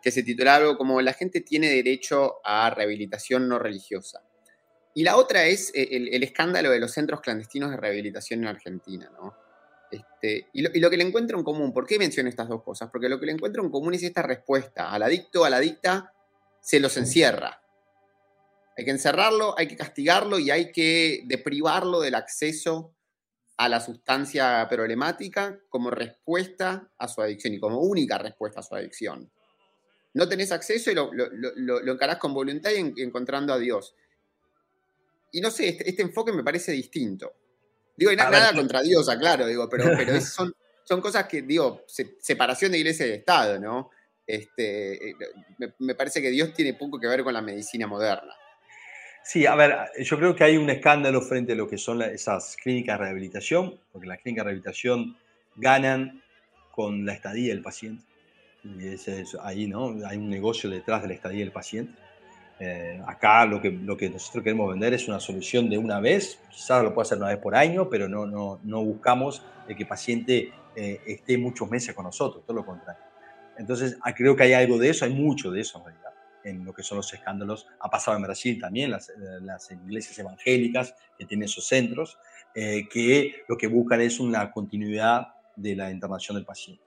[0.00, 4.22] que se titulaba algo como La gente tiene derecho a rehabilitación no religiosa.
[4.94, 9.10] Y la otra es eh, el, escándalo de los centros clandestinos de rehabilitación en Argentina,
[9.12, 9.34] ¿no?
[9.90, 12.62] Este, y, lo, y, lo, que le encuentro en común, ¿por qué menciono estas dos
[12.62, 12.90] cosas?
[12.90, 14.90] Porque lo que le encuentro en común es esta respuesta.
[14.90, 16.12] Al adicto, a la adicta,
[16.60, 17.60] se los encierra
[18.76, 22.92] hay que encerrarlo, hay que castigarlo y hay que deprivarlo del acceso
[23.56, 28.74] a la sustancia problemática como respuesta a su adicción y como única respuesta a su
[28.74, 29.30] adicción.
[30.14, 33.94] No tenés acceso y lo, lo, encarás con voluntad y, encontrando a Dios.
[35.32, 37.34] Y no sé, este, este enfoque me parece distinto.
[37.96, 41.84] Digo, y nada contra Dios, aclaro, digo, pero, pero son, son cosas que, digo,
[42.20, 43.90] separación de iglesia y de Estado, ¿no?
[44.26, 45.16] Este, eh,
[45.78, 48.34] me, parece que Dios tiene poco que ver con la medicina moderna.
[49.28, 52.56] Sí, a ver, yo creo que hay un escándalo frente a lo que son esas
[52.62, 55.16] clínicas de rehabilitación, porque las clínicas de rehabilitación
[55.56, 56.22] ganan
[56.70, 58.04] con la estadía del paciente.
[58.62, 59.96] Y ese es, ahí ¿no?
[60.06, 61.98] hay un negocio detrás de la estadía del paciente.
[62.60, 66.38] Eh, acá lo que, lo que nosotros queremos vender es una solución de una vez,
[66.48, 69.88] quizás lo pueda hacer una vez por año, pero no, no, no buscamos que el
[69.88, 73.02] paciente eh, esté muchos meses con nosotros, todo lo contrario.
[73.58, 76.05] Entonces, ah, creo que hay algo de eso, hay mucho de eso en realidad,
[76.46, 77.66] en lo que son los escándalos.
[77.80, 82.18] Ha pasado en Brasil también, las, eh, las iglesias evangélicas que tienen esos centros,
[82.54, 86.82] que lo que buscan es una continuidad de la internación del paciente.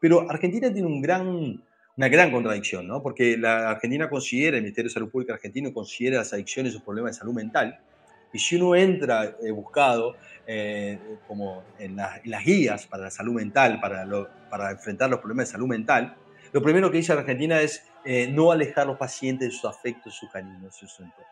[0.00, 1.62] Pero Argentina tiene un gran,
[1.96, 3.02] una gran contradicción, ¿no?
[3.02, 7.08] Porque la Argentina considera, el Ministerio de Salud Pública argentino considera las adicciones un problema
[7.08, 7.78] de salud mental.
[8.32, 10.14] Y si uno entra eh, buscado
[10.46, 14.06] eh, como en, las guías para la salud mental, para,
[14.48, 16.16] para enfrentar los problemas de salud mental,
[16.52, 19.64] lo primero que dice la Argentina es eh, no alejar a los pacientes de sus
[19.64, 21.26] afectos, sus cariños, su entorno.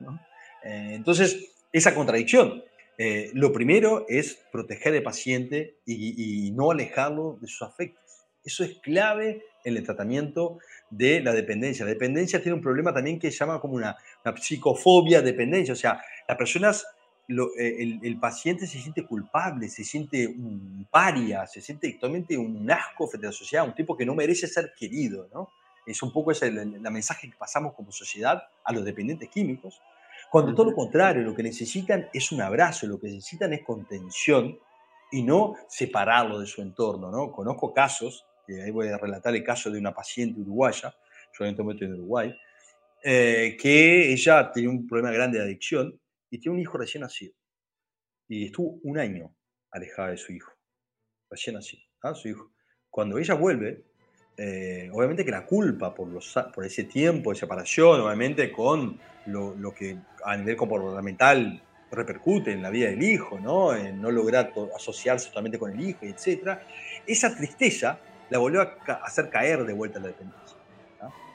[0.00, 0.20] ¿no?
[0.64, 2.62] entonces, esa contradicción.
[3.34, 8.02] lo primero es proteger al paciente y, no alejarlo de sus afectos.
[8.44, 10.58] Eso es clave en el tratamiento
[10.90, 11.84] de la dependencia.
[11.84, 13.96] La dependencia tiene un problema también que se llama como una,
[14.40, 16.86] psicofobia dependencia, o sea, las personas,
[17.58, 23.06] eh, el, paciente se siente culpable, se siente un paria, se siente totalmente un asco
[23.06, 25.50] frente a la sociedad, un tipo que no merece ser querido, ¿no?
[25.86, 29.80] Es un poco ese el, mensaje que pasamos como sociedad a los dependientes químicos,
[30.30, 34.58] cuando todo lo contrario, lo que necesitan es un abrazo, lo que necesitan es contención
[35.10, 37.30] y no separarlo de su entorno, ¿no?
[37.30, 38.24] Conozco casos
[38.60, 40.94] ahí voy a relatar el caso de una paciente uruguaya,
[41.38, 42.34] yo en este momento en Uruguay,
[43.02, 47.34] eh, que ella tenía un problema grande de adicción y tiene un hijo recién nacido.
[48.28, 49.34] Y estuvo un año
[49.70, 50.52] alejada de su hijo,
[51.30, 52.14] recién nacido, ¿ah?
[52.14, 52.52] su hijo.
[52.90, 53.84] Cuando ella vuelve,
[54.36, 59.54] eh, obviamente que la culpa por, los, por ese tiempo de separación, obviamente con lo,
[59.54, 63.74] lo, que a nivel comportamental repercute en la vida del hijo, ¿no?
[63.74, 66.58] En no lograr asociarse totalmente con el hijo, etc.
[67.06, 67.98] Esa tristeza
[68.30, 70.56] la volvió a hacer caer de vuelta a la dependencia.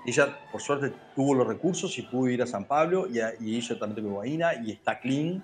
[0.06, 3.78] Ella, por suerte, tuvo los recursos y pudo ir a San Pablo y, y ella
[3.78, 5.44] también tuvo guaina y está clean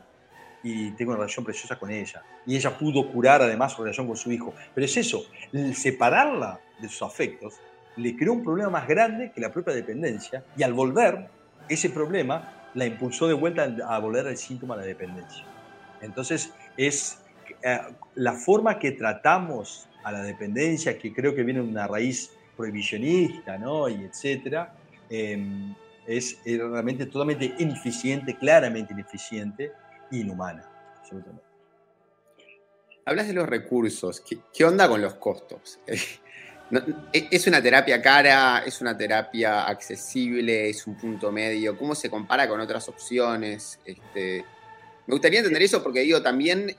[0.63, 2.23] y tengo una relación preciosa con ella.
[2.45, 4.54] Y ella pudo curar además su relación con su hijo.
[4.73, 7.60] Pero es eso, el separarla de sus afectos
[7.97, 11.28] le creó un problema más grande que la propia dependencia y al volver,
[11.69, 15.45] ese problema la impulsó de vuelta a volver al síntoma de la dependencia.
[16.02, 17.19] Entonces, es
[17.62, 17.80] eh,
[18.15, 23.58] la forma que tratamos a la dependencia, que creo que viene de una raíz prohibicionista,
[23.58, 23.88] ¿no?
[23.89, 24.73] Y etcétera,
[25.10, 25.73] em,
[26.06, 29.71] es, realmente totalmente ineficiente, claramente ineficiente
[30.12, 31.44] inhumana, absolutamente.
[33.06, 35.80] Hablas de los recursos, ¿qué, onda con los costos?
[37.12, 38.63] E, ¿Es una terapia cara?
[38.66, 40.72] ¿Es una terapia accesible?
[40.72, 41.78] ¿Es un punto medio?
[41.78, 43.80] ¿Cómo se compara con otras opciones?
[43.86, 44.44] Este,
[45.06, 46.76] me gustaría entender eso porque digo, también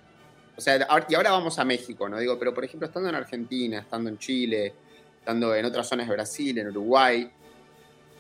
[0.57, 2.19] o sea, y ahora vamos a México, ¿no?
[2.19, 4.73] Digo, pero por ejemplo, estando en Argentina, estando en Chile,
[5.19, 7.31] estando en otras zonas de Brasil, en Uruguay,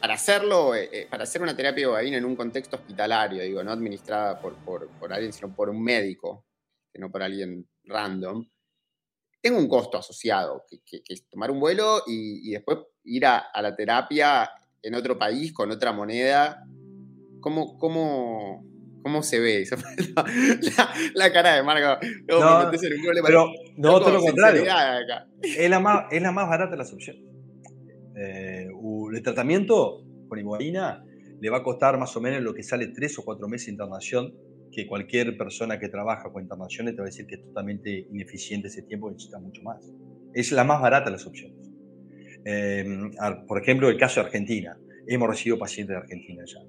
[0.04, 3.72] para hacerlo, eh, eh, para hacer una terapia bovina en un contexto hospitalario, digo, no
[3.72, 6.44] administrada por, por, alguien, sino por un médico,
[6.96, 8.46] no por alguien random,
[9.40, 13.74] tengo un costo asociado, que, es tomar un vuelo y, después ir a, a, la
[13.74, 14.50] terapia
[14.82, 16.62] en otro país, con otra moneda.
[17.40, 18.62] ¿Cómo, cómo,
[19.02, 19.66] ¿Cómo se ve?
[21.14, 22.06] la, cara de Marco.
[22.28, 22.70] No,
[23.24, 23.46] pero
[23.78, 24.64] no, todo lo contrario.
[25.40, 27.24] Es la, más, es la más barata de las opciones.
[28.16, 28.68] Eh,
[29.16, 31.04] el tratamiento con igualina
[31.40, 33.72] le va a costar más o menos lo que sale tres o cuatro meses de
[33.72, 34.34] internación,
[34.72, 38.68] que cualquier persona que trabaja con internaciones te va a decir que es totalmente ineficiente
[38.68, 39.92] ese tiempo, necesita mucho más.
[40.32, 41.70] Es la más barata de las opciones.
[42.44, 43.10] Eh,
[43.46, 44.78] por ejemplo, el caso de Argentina.
[45.06, 46.60] Hemos recibido pacientes de Argentina ya.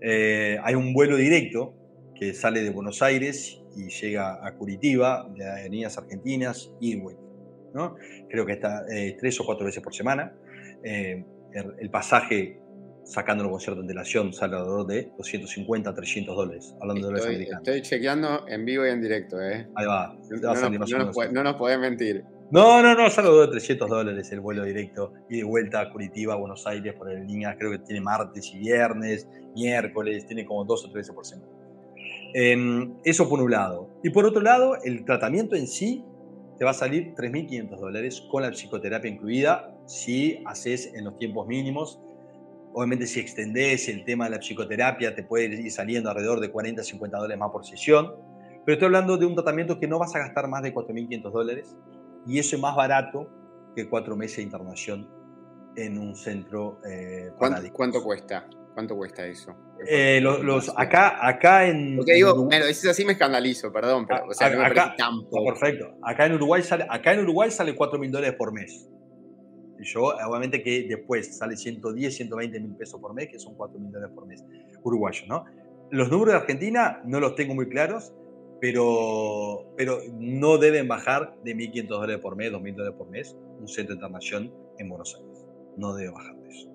[0.00, 1.74] Eh, hay un vuelo directo
[2.14, 6.96] que sale de Buenos Aires y llega a Curitiba, de avenidas argentinas y
[7.74, 7.96] ¿no?
[8.28, 10.34] Creo que está eh, tres o cuatro veces por semana.
[11.54, 12.60] Eh, el, pasaje,
[13.04, 17.68] sacándolo con cierta antelación, sale alrededor de 250 a 300 dólares, hablando de dólares americanos.
[17.68, 19.40] Estoy chequeando en vivo y en directo.
[19.40, 19.68] ¿eh?
[19.74, 20.16] Ahí va.
[20.40, 22.24] No, no, nos, podés mentir.
[22.50, 25.90] No, no, no, sale alrededor de 300 dólares el vuelo directo y de vuelta a
[25.90, 30.64] Curitiba, Buenos Aires, por el línea, creo que tiene martes y viernes, miércoles, tiene como
[30.64, 31.50] dos o tres veces por semana.
[32.34, 33.90] Em, eso por un lado.
[34.02, 36.04] Y por otro lado, el tratamiento en sí
[36.58, 41.46] te va a salir 3.500 dólares con la psicoterapia incluida si haces en los tiempos
[41.46, 42.00] mínimos.
[42.74, 46.82] Obviamente si extendés el tema de la psicoterapia te puede ir saliendo alrededor de 40,
[46.82, 48.14] 50 dólares más por sesión.
[48.64, 51.76] Pero estoy hablando de un tratamiento que no vas a gastar más de 4.500 dólares
[52.26, 53.28] y eso es más barato
[53.74, 55.08] que cuatro meses de internación
[55.76, 58.46] en un centro eh, ¿Cuánto, cuesta?
[58.74, 59.54] ¿Cuánto cuesta eso?
[59.88, 61.96] Eh, los, acá, acá en.
[61.96, 64.94] Porque digo, bueno, si así me escandalizo, perdón, pero o sea, no acá,
[65.44, 65.94] Perfecto.
[66.02, 68.88] Acá en Uruguay sale, acá en Uruguay sale 4 mil dólares por mes.
[69.82, 73.90] Yo, obviamente, que después sale 110, 120 mil pesos por mes, que son 4 mil
[73.90, 74.44] dólares por mes.
[74.82, 75.44] Uruguayo, ¿no?
[75.90, 78.12] Los números de Argentina no los tengo muy claros,
[78.60, 83.68] pero, pero no deben bajar de 1.500 dólares por mes, 2.000 dólares por mes, un
[83.68, 85.44] centro de internación en Buenos Aires.
[85.76, 86.70] No debe bajar de eso.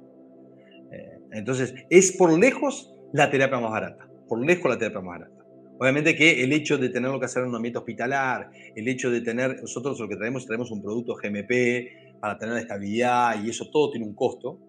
[0.92, 5.38] Eh, entonces, es por lejos la terapia más barata, por lejos la terapia más barata.
[5.80, 9.22] Obviamente que el hecho de tenerlo que hacer en un ambiente hospitalar, el hecho de
[9.22, 13.92] tener, nosotros lo que traemos, traemos un producto GMP para tener estabilidad y eso todo
[13.92, 14.60] tiene un costo.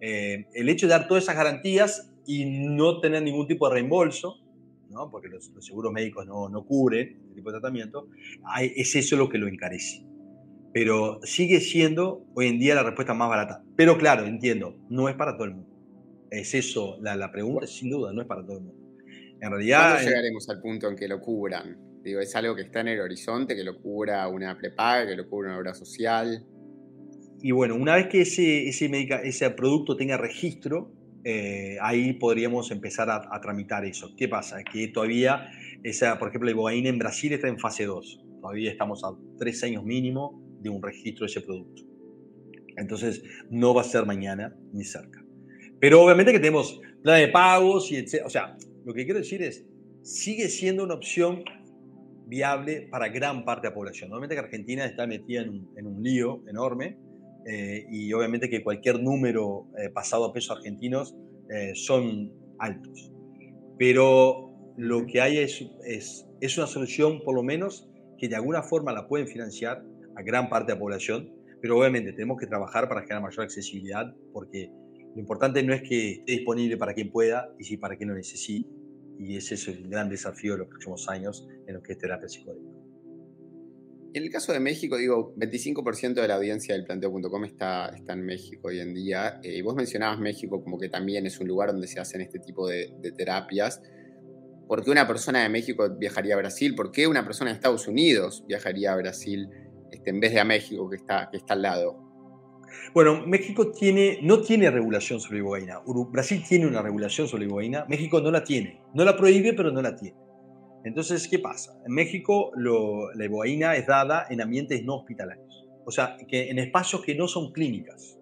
[0.00, 4.40] Eh, el hecho de dar todas esas garantías y no tener ningún tipo de reembolso,
[5.10, 8.08] porque los, seguros médicos no, no, cubren este tipo de tratamiento,
[8.60, 10.06] es eso lo que lo encarece.
[10.72, 13.62] Pero sigue siendo hoy en día la respuesta más barata.
[13.76, 15.70] Pero claro, entiendo, no es para todo el mundo.
[16.30, 18.86] Es eso, la, la pregunta sin duda, no es para todo el mundo.
[19.40, 19.92] En realidad...
[19.92, 21.78] ¿Cuándo llegaremos al punto en que lo cubran?
[22.02, 25.28] Digo, es algo que está en el horizonte, que lo cubra una prepaga, que lo
[25.28, 26.44] cubra una obra social.
[27.46, 28.90] Y bueno, una vez que ese, ese,
[29.22, 30.90] ese producto tenga registro,
[31.22, 34.16] eh, ahí podríamos empezar a, tramitar eso.
[34.16, 34.64] ¿Qué pasa?
[34.64, 35.48] Que todavía,
[35.84, 38.24] esa, por ejemplo, la ibogaína en Brasil está en fase 2.
[38.40, 41.82] Todavía estamos a tres años mínimo de un registro de ese producto.
[42.76, 45.24] Entonces, no va a ser mañana ni cerca.
[45.78, 48.22] Pero obviamente que tenemos plan de pagos y etc.
[48.24, 49.64] O sea, lo que quiero decir es,
[50.02, 51.44] sigue siendo una opción
[52.26, 54.10] viable para gran parte de la población.
[54.10, 57.05] Obviamente que Argentina está metida en un lío enorme,
[57.48, 61.16] eh, y obviamente que cualquier número eh, pasado a pesos argentinos
[61.48, 63.12] eh, son altos.
[63.78, 68.62] Pero lo que hay es, es, es, una solución, por lo menos, que de alguna
[68.62, 69.84] forma la pueden financiar
[70.16, 71.32] a gran parte de la población,
[71.62, 74.70] pero obviamente tenemos que trabajar para generar mayor accesibilidad, porque
[75.14, 78.16] lo importante no es que esté disponible para quien pueda, y sí para quien lo
[78.16, 78.68] necesite,
[79.18, 82.28] y ese es el gran desafío de los próximos años en lo que es terapia
[82.28, 82.85] psicológica.
[84.16, 88.24] En el caso de México, digo, 25% de la audiencia del planteo.com está, está en
[88.24, 89.40] México hoy en día.
[89.42, 92.66] eh, vos mencionabas México como que también es un lugar donde se hacen este tipo
[92.66, 93.82] de, terapias.
[94.66, 96.74] ¿Por qué una persona de México viajaría a Brasil?
[96.74, 99.50] ¿Por qué una persona de Estados Unidos viajaría a Brasil
[99.92, 102.02] este, en vez de a México, que está, que está al lado?
[102.94, 105.82] Bueno, México tiene, no tiene regulación sobre ibogaína.
[106.10, 107.84] Brasil tiene una regulación sobre ibogaína.
[107.86, 108.80] México no la tiene.
[108.94, 110.16] No la prohíbe, pero no la tiene.
[110.86, 111.76] Entonces, ¿qué pasa?
[111.84, 117.02] En México la ibogaína es dada en ambientes no hospitalarios, o sea, que en espacios
[117.02, 118.16] que no son clínicas.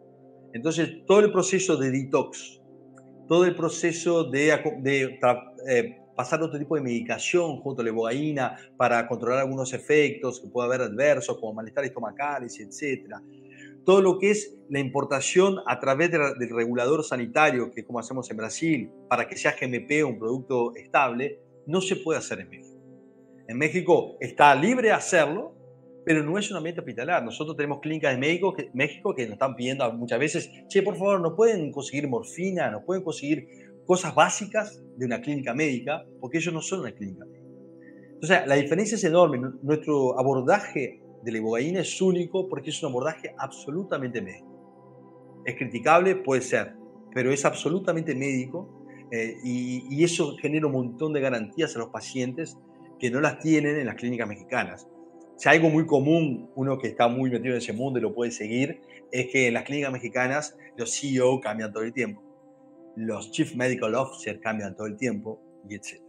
[0.54, 2.62] Entonces, todo el proceso de detox,
[3.28, 5.18] todo el proceso de,
[5.68, 10.48] eh, pasar otro tipo de medicación junto a la ibogaína para controlar algunos efectos que
[10.48, 13.16] puede haber adversos, como malestar estomacales, etc.
[13.84, 18.30] Todo lo que es la importación a través del regulador sanitario, que es como hacemos
[18.30, 22.78] en Brasil, para que sea GMP un producto estable, no se puede hacer en México.
[23.46, 25.54] En México está libre hacerlo,
[26.04, 27.24] pero no es un ambiente hospitalar.
[27.24, 30.96] Nosotros tenemos clínicas de México que, México que nos están pidiendo muchas veces, che, por
[30.96, 32.70] favor, ¿no pueden conseguir morfina?
[32.70, 33.46] ¿No pueden conseguir
[33.86, 36.04] cosas básicas de una clínica médica?
[36.20, 37.44] Porque ellos no son una clínica médica.
[38.14, 39.40] Entonces, la diferencia es enorme.
[39.62, 45.42] Nuestro abordaje de la ibogaína es único porque es un abordaje absolutamente médico.
[45.44, 46.74] Es criticable, puede ser,
[47.12, 48.83] pero es absolutamente médico
[49.14, 52.58] eh, y, eso genera un montón de garantías a los pacientes
[52.98, 54.88] que no las tienen en las clínicas mexicanas.
[55.36, 58.32] Si algo muy común, uno que está muy metido en ese mundo y lo puede
[58.32, 58.80] seguir,
[59.12, 62.24] es que en las clínicas mexicanas los CEO cambian todo el tiempo,
[62.96, 66.02] los Chief Medical Officer cambian todo el tiempo, y etc.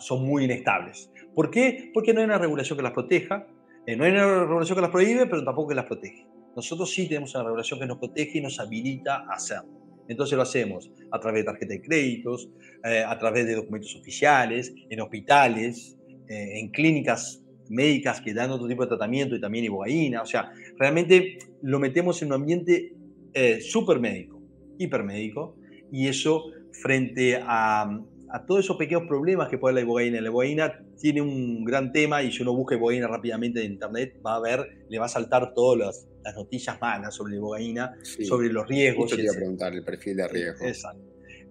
[0.00, 1.12] Son muy inestables.
[1.36, 1.92] ¿Por qué?
[1.94, 3.46] Porque no hay una regulación que las proteja,
[3.86, 6.26] eh, no hay una regulación que las prohíbe, pero tampoco que las protege.
[6.56, 9.81] Nosotros sí tenemos una regulación que nos protege y nos habilita a hacerlo.
[10.08, 12.50] Entonces lo hacemos a través de tarjeta de créditos,
[12.84, 15.96] eh, a través de documentos oficiales, en hospitales,
[16.28, 20.22] eh, en clínicas médicas que dan otro tipo de tratamiento y también ibogaína.
[20.22, 22.94] O sea, realmente lo metemos en un ambiente
[23.32, 24.42] eh, súper médico,
[24.78, 25.56] hipermédico,
[25.90, 27.82] y eso frente a,
[28.30, 30.20] a todos esos pequeños problemas que puede la ibogaína.
[30.20, 34.36] La ibogaína tiene un gran tema y si uno busca ibogaína rápidamente en internet va
[34.36, 38.48] a ver, le va a saltar todas las, las noticias malas sobre la ibogaína, sobre
[38.52, 39.10] los riesgos.
[39.10, 40.66] Yo te iba a preguntar el perfil de riesgo.
[40.66, 41.02] Exacto.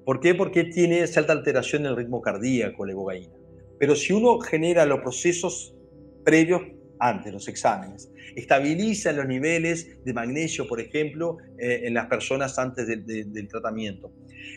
[0.06, 0.34] ¿Por qué?
[0.34, 3.34] Porque tiene cierta alteración en el ritmo cardíaco la ibogaína.
[3.80, 5.76] Pero si uno genera los procesos
[6.24, 6.62] previos
[7.00, 12.88] antes, los exámenes, estabiliza los niveles de magnesio, por ejemplo, eh, en las personas antes
[12.88, 14.14] del tratamiento,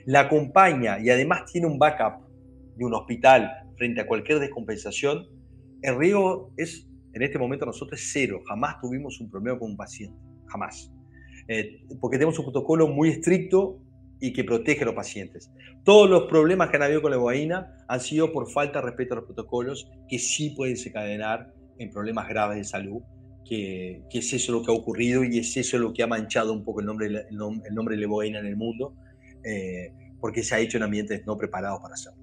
[0.07, 2.27] la acompaña y además tiene un backup
[2.77, 5.29] de un hospital frente a cualquier descompensación,
[5.83, 8.43] el riesgo es, en este momento nosotros, cero.
[8.47, 10.93] Jamás tuvimos un problema con un paciente, jamás.
[11.47, 13.81] Eh, porque tenemos un protocolo muy estricto
[14.21, 15.51] y que protege a los pacientes.
[15.85, 19.15] Todos los problemas que han habido con la heroína han sido por falta de respeto
[19.15, 23.03] a los protocolos, que sí pueden desencadenar en problemas graves de salud,
[23.45, 26.65] que, es eso lo que ha ocurrido y es eso lo que ha manchado un
[26.65, 28.97] poco el nombre, el, nombre de la heroína en el mundo,
[29.45, 32.19] eh, porque se ha hecho en ambientes no preparados para hacerlo.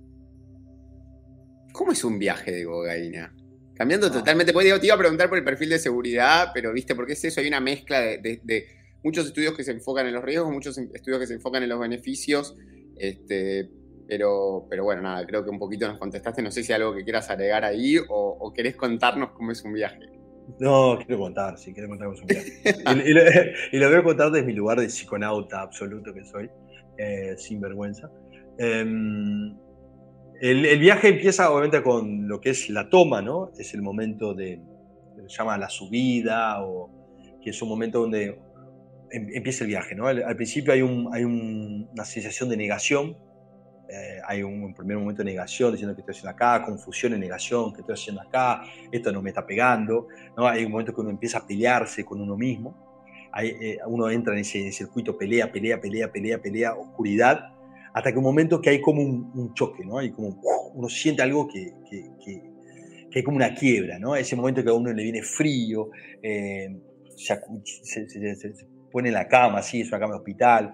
[1.71, 3.33] ¿Cómo es un viaje de ibogaína?
[3.81, 4.11] Cambiando ah.
[4.11, 7.25] totalmente, pues te iba a preguntar por el perfil de seguridad, pero viste, porque es
[7.25, 8.67] eso, hay una mezcla de
[9.03, 11.79] muchos estudios que se enfocan en los riesgos, muchos estudios que se enfocan en los
[11.79, 12.55] beneficios,
[12.95, 13.71] este,
[14.07, 16.93] pero, pero bueno, nada, creo que un poquito nos contestaste, no sé si hay algo
[16.93, 19.99] que quieras agregar ahí o, querés contarnos cómo es un viaje.
[20.59, 23.09] No, quiero contar, sí, quiero contar cómo es un viaje.
[23.71, 26.51] y, lo, voy a contar desde mi lugar de psiconauta absoluto que soy,
[26.99, 28.11] eh, sin vergüenza.
[28.59, 29.57] Em,
[30.41, 33.51] el, viaje empieza obviamente con lo que es la toma, ¿no?
[33.57, 34.61] Es el momento de,
[35.27, 36.89] se llama la subida, o
[37.41, 38.37] que es un momento donde
[39.11, 39.93] Em, empieza el viaje.
[39.93, 40.07] ¿no?
[40.07, 43.17] Al, principio hay, un, hay una sensación de negación,
[43.89, 47.73] eh, hay un, primer momento de negación, diciendo que estoy haciendo acá, confusión y negación,
[47.73, 50.07] que estoy haciendo acá, esto no me está pegando.
[50.37, 50.47] ¿no?
[50.47, 52.89] Hay un momento que uno empieza a pelearse con uno mismo.
[53.41, 57.50] Eh, uno entra en ese circuito, pelea, pelea, pelea, pelea, pelea, oscuridad,
[57.93, 59.97] hasta que un momento que hay como un, choque, ¿no?
[59.97, 60.41] Hay como,
[60.73, 62.41] uno siente algo que, que, que,
[63.09, 64.15] que, hay como una quiebra, ¿no?
[64.15, 65.89] Ese momento que a uno le viene frío,
[66.21, 66.75] eh,
[67.15, 67.39] se,
[68.91, 70.73] pone en la cama, así, es una cama de hospital,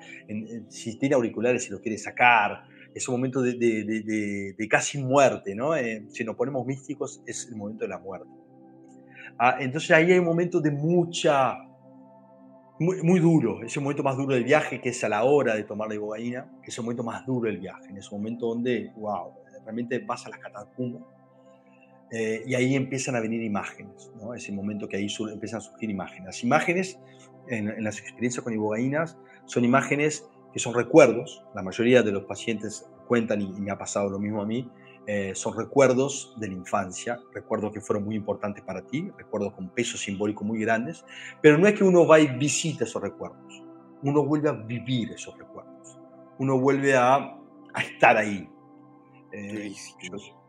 [0.70, 5.76] si tiene auriculares se los quiere sacar, es un momento de, casi muerte, ¿no?
[5.76, 8.30] Eh, si nos ponemos místicos es el momento de la muerte.
[9.38, 11.58] Ah, entonces ahí hay un momento de mucha,
[12.80, 15.64] muy, muy, duro, ese momento más duro del viaje, que es a la hora de
[15.64, 18.92] tomar la ibogaína, que es el momento más duro del viaje, en ese momento donde,
[18.96, 21.04] wow, realmente vas a las catacumbas.
[22.10, 24.34] Eh, y ahí empiezan a venir imágenes, ¿no?
[24.34, 26.26] Ese momento que ahí empiezan a surgir imágenes.
[26.26, 27.00] Las imágenes
[27.50, 32.90] en, las experiencias con ibogaínas son imágenes que son recuerdos, la mayoría de los pacientes
[33.08, 34.72] cuentan, y, me ha pasado lo mismo a mí,
[35.10, 39.70] eh, son recuerdos de la infancia, recuerdos que fueron muy importantes para ti, recuerdos con
[39.70, 41.06] peso simbólico muy grandes,
[41.42, 43.64] pero no es que uno va y visita esos recuerdos,
[44.04, 45.98] uno vuelve a vivir esos recuerdos,
[46.40, 48.50] uno vuelve a, a estar ahí.
[49.32, 49.72] Eh,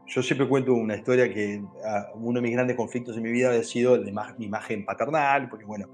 [0.06, 3.50] yo, siempre cuento una historia que ah, uno de mis grandes conflictos en mi vida
[3.50, 3.96] ha sido
[4.38, 5.86] mi imagen paternal, porque bueno,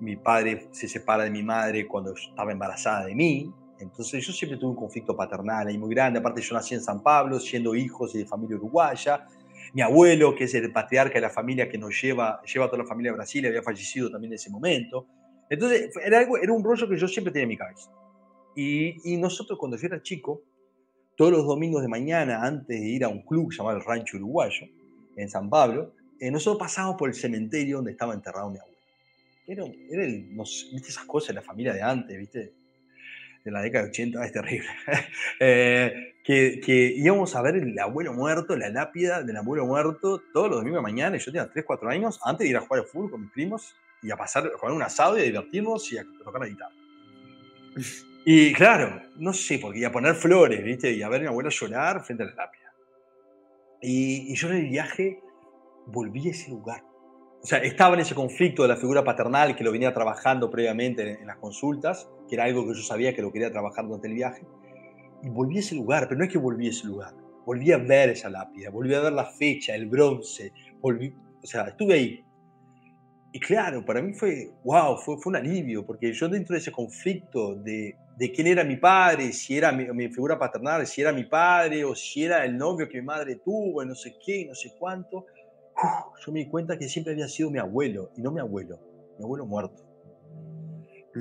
[0.00, 3.54] mi padre se separa de mi madre cuando estaba embarazada de mí.
[3.80, 6.18] Entonces yo siempre tuve un conflicto paternal ahí muy grande.
[6.18, 9.26] Aparte yo nací en San Pablo, siendo hijos de familia uruguaya.
[9.72, 12.82] Mi abuelo, que es el patriarca de la familia que nos lleva, lleva a toda
[12.82, 15.06] la familia a Brasil, había fallecido también en ese momento.
[15.48, 17.90] Entonces era, algo, era un rollo que yo siempre tenía en mi cabeza.
[18.54, 20.42] Y, y nosotros cuando yo era chico,
[21.16, 24.66] todos los domingos de mañana, antes de ir a un club llamado el Rancho Uruguayo,
[25.16, 28.78] en San Pablo, eh, nosotros pasábamos por el cementerio donde estaba enterrado mi abuelo.
[29.46, 30.28] Era, era el,
[30.72, 32.52] ¿viste esas cosas de la familia de antes, viste?
[33.44, 34.68] De la década de 80, es terrible.
[35.42, 40.48] Eh, que, que, íbamos a ver el abuelo muerto, la lápida del abuelo muerto, todos
[40.48, 42.80] los domingos de mañana, y yo tenía 3, 4 años, antes de ir a jugar
[42.80, 45.90] al fútbol con mis primos, y a pasar, a jugar un asado y a divertirnos
[45.92, 46.74] y a tocar la guitarra.
[48.24, 50.92] Y claro, no sé, porque iba a poner flores, ¿viste?
[50.92, 52.74] Y a ver a mi abuelo llorar frente a la lápida.
[53.80, 55.20] Y, y yo en el viaje
[55.86, 56.82] volví a ese lugar
[57.42, 61.18] o sea, estaba en ese conflicto de la figura paternal que lo venía trabajando previamente
[61.20, 64.14] en, las consultas, que era algo que yo sabía que lo quería trabajar durante el
[64.14, 64.42] viaje,
[65.22, 67.14] y volví a ese lugar, pero no es que volví a ese lugar,
[67.46, 71.62] volví a ver esa lápida, volví a ver la fecha, el bronce, volví, o sea,
[71.68, 72.24] estuve ahí.
[73.32, 76.72] Y claro, para mí fue, wow, fue, fue un alivio, porque yo dentro de ese
[76.72, 81.12] conflicto de, de quién era mi padre, si era mi, mi, figura paternal, si era
[81.12, 84.54] mi padre o si era el novio que mi madre tuvo, no sé qué, no
[84.54, 85.24] sé cuánto,
[86.24, 88.78] yo me di cuenta que siempre había sido mi abuelo, y no mi abuelo,
[89.18, 89.82] mi abuelo muerto.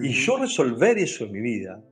[0.02, 1.84] Y yo resolver eso en mi vida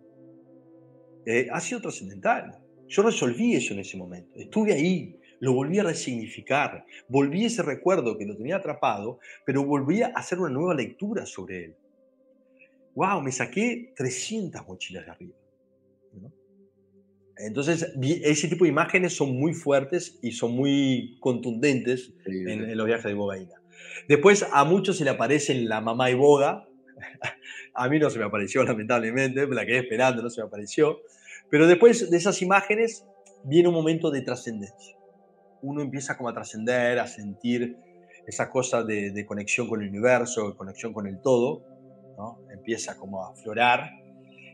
[1.26, 2.60] eh, ha sido trascendental.
[2.88, 4.32] Yo resolví eso en ese momento.
[4.36, 10.02] Estuve ahí, lo volví a resignificar, volví ese recuerdo que lo tenía atrapado, pero volví
[10.02, 11.76] a hacer una nueva lectura sobre él.
[12.96, 13.22] ¡Wow!
[13.22, 15.36] Me saqué 300 mochilas de arriba.
[17.40, 23.06] Entonces, ese tipo de imágenes son muy fuertes y son muy contundentes en, los viajes
[23.06, 23.62] de Bogaína.
[24.08, 26.68] Después, a muchos se le aparece la mamá y boga.
[27.74, 31.00] a mí no se me apareció, lamentablemente, me la quedé esperando, no se me apareció.
[31.50, 33.06] Pero después de esas imágenes
[33.44, 34.98] viene un momento de trascendencia.
[35.62, 37.78] uno empieza como a trascender, a sentir
[38.26, 41.64] esa cosa de, conexión con el universo, de conexión con el todo,
[42.18, 42.40] ¿no?
[42.52, 43.90] empieza como a aflorar.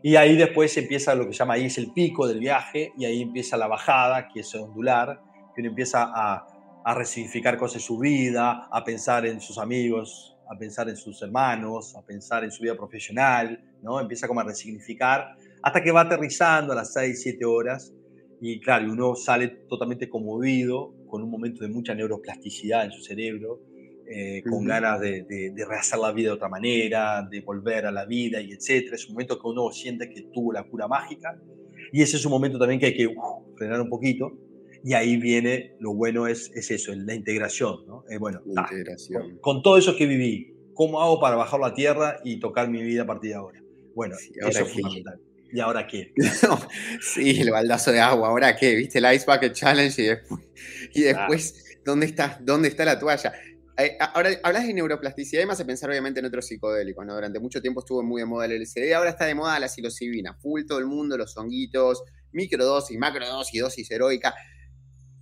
[0.06, 3.22] Y ahí después empieza lo que llama, ahí es el pico del viaje, y ahí
[3.22, 5.22] empieza la bajada, que es ondular,
[5.56, 6.45] que uno empieza a,
[6.84, 11.22] a resignificar cosas de su vida, a pensar en sus amigos, a pensar en sus
[11.22, 13.97] hermanos, a pensar en su vida profesional, ¿no?
[13.97, 17.93] Empieza como a resignificar, hasta que va aterrizando a las 6, 7 horas,
[18.41, 23.62] y claro, uno sale totalmente conmovido, con un momento de mucha neuroplasticidad en su cerebro,
[24.08, 28.06] eh, con ganas de, de, rehacer la vida de otra manera, de volver a la
[28.06, 28.95] vida y etcétera.
[28.95, 31.39] Es un momento que uno siente que tuvo la cura mágica,
[31.91, 33.14] y ese es un momento también que hay que
[33.56, 34.34] frenar un poquito,
[34.84, 38.04] y ahí viene, lo bueno es, es eso, la integración, ¿no?
[38.10, 39.38] Eh, bueno, integración.
[39.39, 43.04] Con, todo eso que viví, ¿cómo hago para bajar la tierra y tocar mi vida
[43.04, 43.64] a partir de ahora?
[43.95, 45.20] Bueno, eso es fundamental.
[45.54, 46.12] ¿Y ahora qué?
[47.01, 48.76] sí, el baldazo de agua, ¿ahora qué?
[48.76, 50.41] ¿Viste el Ice Bucket Challenge y después,
[50.93, 53.34] y después ¿dónde, está, ¿dónde está la toalla?
[53.76, 57.15] Eh, ahora hablas de neuroplasticidad y me hace pensar obviamente en otros psicodélicos, ¿no?
[57.15, 60.36] Durante mucho tiempo estuvo muy de moda el LSD, ahora está de moda la psilocibina,
[60.36, 62.03] full todo el mundo, los honguitos,
[62.34, 64.36] microdosis, macrodosis, dosis heroica.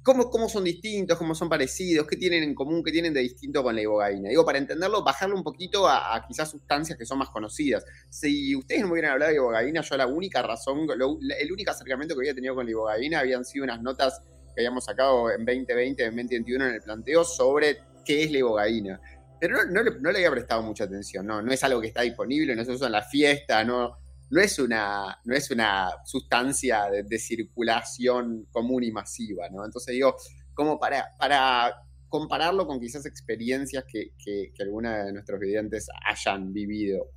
[0.04, 1.18] ¿Cómo, ¿Cómo, son distintos?
[1.18, 2.08] ¿Cómo son parecidos?
[2.08, 2.84] ¿Qué tienen en común?
[2.84, 4.30] ¿Qué tienen de distinto con la ibogaína?
[4.30, 7.86] Digo, para entenderlo, bajarlo un poquito a, quizás sustancias que son más conocidas.
[8.10, 12.16] Si ustedes no me hubieran hablado de ibogaína, yo la única razón, el único acercamiento
[12.16, 14.24] que había tenido con la ibogaína habían sido unas notas
[14.56, 17.78] que habíamos sacado en 2020, en 2021 en el planteo sobre
[18.12, 19.01] qué es la ibogaína.
[19.39, 22.55] Pero no, no, le había prestado mucha atención, no, no es algo que está disponible,
[22.55, 23.97] no se usa en la fiesta, no,
[24.30, 29.66] no es una, no es una sustancia de, circulación común y masiva, ¿no?
[29.66, 30.16] Entonces digo,
[30.53, 31.74] como para, para
[32.07, 37.09] compararlo con quizás experiencias que, que, alguna de nuestros videntes hayan vivido,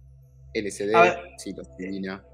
[0.54, 0.92] LSD,
[1.36, 2.24] psilocibina.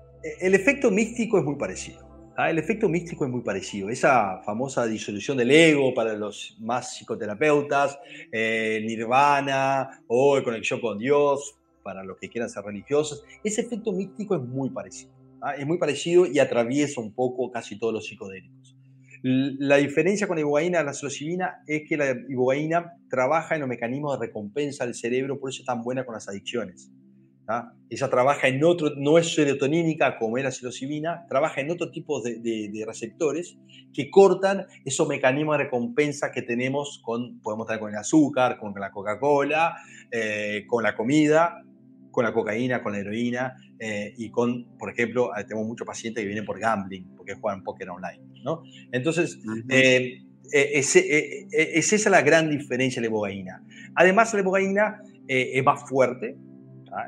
[0.40, 2.09] El efecto místico es muy parecido.
[2.40, 2.50] ¿Ah?
[2.50, 3.90] El efecto místico es muy parecido.
[3.90, 7.98] Esa famosa disolución del ego para los más psicoterapeutas,
[8.32, 14.36] eh, nirvana o conexión con Dios, para los que quieran ser religiosos, ese efecto místico
[14.36, 15.12] es muy parecido.
[15.42, 15.54] ¿ah?
[15.54, 18.76] Es muy parecido y atraviesa un poco casi todos los psicodélicos.
[19.22, 23.68] La diferencia con la ibogaína y la psilocibina es que la ibogaína trabaja en los
[23.68, 26.90] mecanismos de recompensa del cerebro, por eso es tan buena con las adicciones.
[27.50, 27.72] ¿Ah?
[27.88, 32.22] Ella trabaja en otro, no es serotonínica como es la psilocibina, trabaja en otro tipo
[32.22, 33.58] de, de, receptores
[33.92, 38.72] que cortan esos mecanismos de recompensa que tenemos con, podemos tener con el azúcar, con
[38.74, 39.76] la Coca-Cola,
[40.10, 41.64] eh, con la comida,
[42.10, 46.22] con la cocaína, con la heroína eh, y con, por ejemplo, eh, tenemos muchos pacientes
[46.22, 48.62] que vienen por gambling, porque juegan póker online, ¿no?
[48.92, 49.38] Entonces,
[49.68, 50.22] eh,
[50.52, 53.62] es, es, esa la gran diferencia de la ibogaína.
[53.94, 56.36] Además, la ibogaína es más fuerte,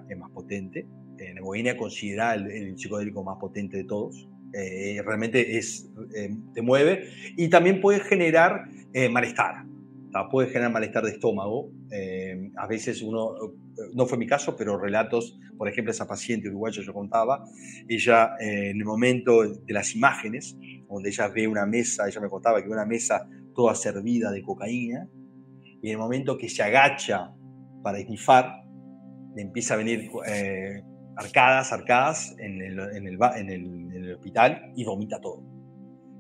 [0.08, 0.86] es más potente.
[1.18, 4.28] la ibogaína es considerada el, psicodélico más potente de todos.
[4.52, 5.90] realmente es,
[6.54, 8.64] te mueve y también puede generar
[9.10, 9.64] malestar.
[10.30, 11.70] puede generar malestar de estómago.
[12.56, 13.34] a veces uno
[13.94, 17.44] no fue mi caso, pero relatos, por ejemplo, esa paciente uruguaya yo contaba,
[17.88, 20.56] ella eh, en el momento de las imágenes,
[20.88, 24.42] donde ella ve una mesa, ella me contaba que ve una mesa toda servida de
[24.42, 25.08] cocaína,
[25.82, 27.32] y en el momento que se agacha
[27.82, 28.61] para esnifar,
[29.36, 30.82] empieza a venir eh,
[31.16, 35.42] arcadas, arcadas en el, en, el, en, el, hospital y vomita todo.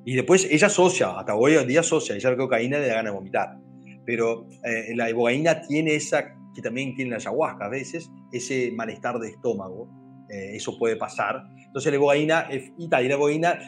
[0.04, 3.12] Y después ella asocia, hasta hoy en día asocia, ella la cocaína le da ganas
[3.12, 3.58] de vomitar.
[4.04, 9.18] Pero eh, la ibogaína tiene esa que también tiene la ayahuasca a veces, ese malestar
[9.18, 9.88] de estómago,
[10.28, 11.44] eh, eso puede pasar.
[11.66, 13.58] Entonces la ibogaína, y la ibogaína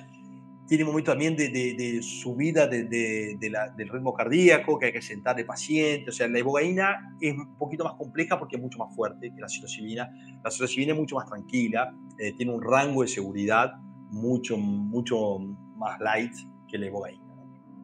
[0.66, 5.46] tiene momentos también de, de, subida de, del ritmo cardíaco, que hay que sentar el
[5.46, 6.10] paciente.
[6.10, 9.40] O sea, la ibogaína es un poquito más compleja porque es mucho más fuerte que
[9.40, 10.10] la psilocibina.
[10.42, 13.74] La psilocibina es mucho más tranquila, eh, tiene un rango de seguridad
[14.10, 15.38] mucho, mucho
[15.76, 16.32] más light
[16.68, 17.22] que la ibogaína,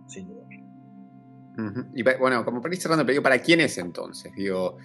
[0.06, 0.40] sin duda.
[1.94, 4.32] Y bueno, como para ir cerrando, pero ¿para quién es entonces?
[4.34, 4.78] Digo,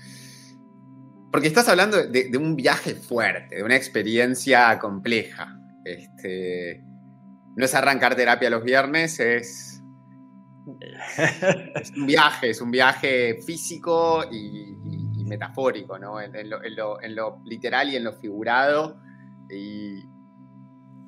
[1.31, 5.59] porque estás hablando de, un viaje fuerte, de una experiencia compleja.
[5.83, 6.83] Este,
[7.55, 9.81] no es arrancar terapia los viernes, es,
[11.75, 14.75] es un viaje, es un viaje físico y,
[15.25, 16.21] metafórico, ¿no?
[16.21, 18.99] En, lo, literal y en lo figurado.
[19.49, 20.03] Y,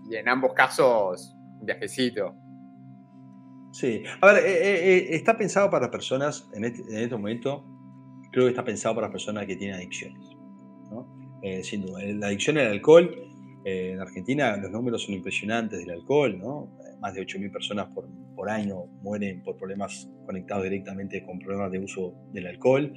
[0.09, 2.33] en ambos casos, un viajecito.
[3.71, 7.63] Sí, a ver, eh, eh, eh, está pensado para personas, en este, en este, momento,
[8.31, 10.29] creo que está pensado para personas que tienen adicciones.
[10.89, 11.15] ¿no?
[11.61, 13.26] sin duda, la adicción al alcohol,
[13.67, 16.77] en Argentina los números son impresionantes del alcohol, ¿no?
[17.01, 21.79] más de 8.000 personas por, por, año mueren por problemas conectados directamente con problemas de
[21.79, 22.93] uso del alcohol.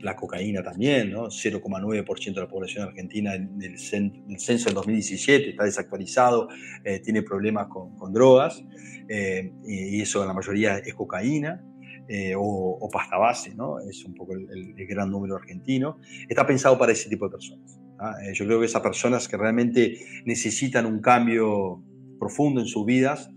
[0.00, 1.28] la cocaína también, ¿no?
[1.28, 6.48] 0,9% de la población argentina del, censo del 2017 está desactualizado,
[6.84, 8.62] eh, tiene problemas con, drogas,
[9.08, 11.64] eh, y eso en la mayoría es cocaína.
[12.06, 13.80] Eh, o, pasta base, ¿no?
[13.80, 15.98] Es un poco el, gran número argentino.
[16.28, 17.80] Está pensado para ese tipo de personas.
[17.98, 18.14] ¿Ah?
[18.32, 21.82] yo creo que esas personas que realmente necesitan un cambio
[22.18, 23.30] profundo en sus vidas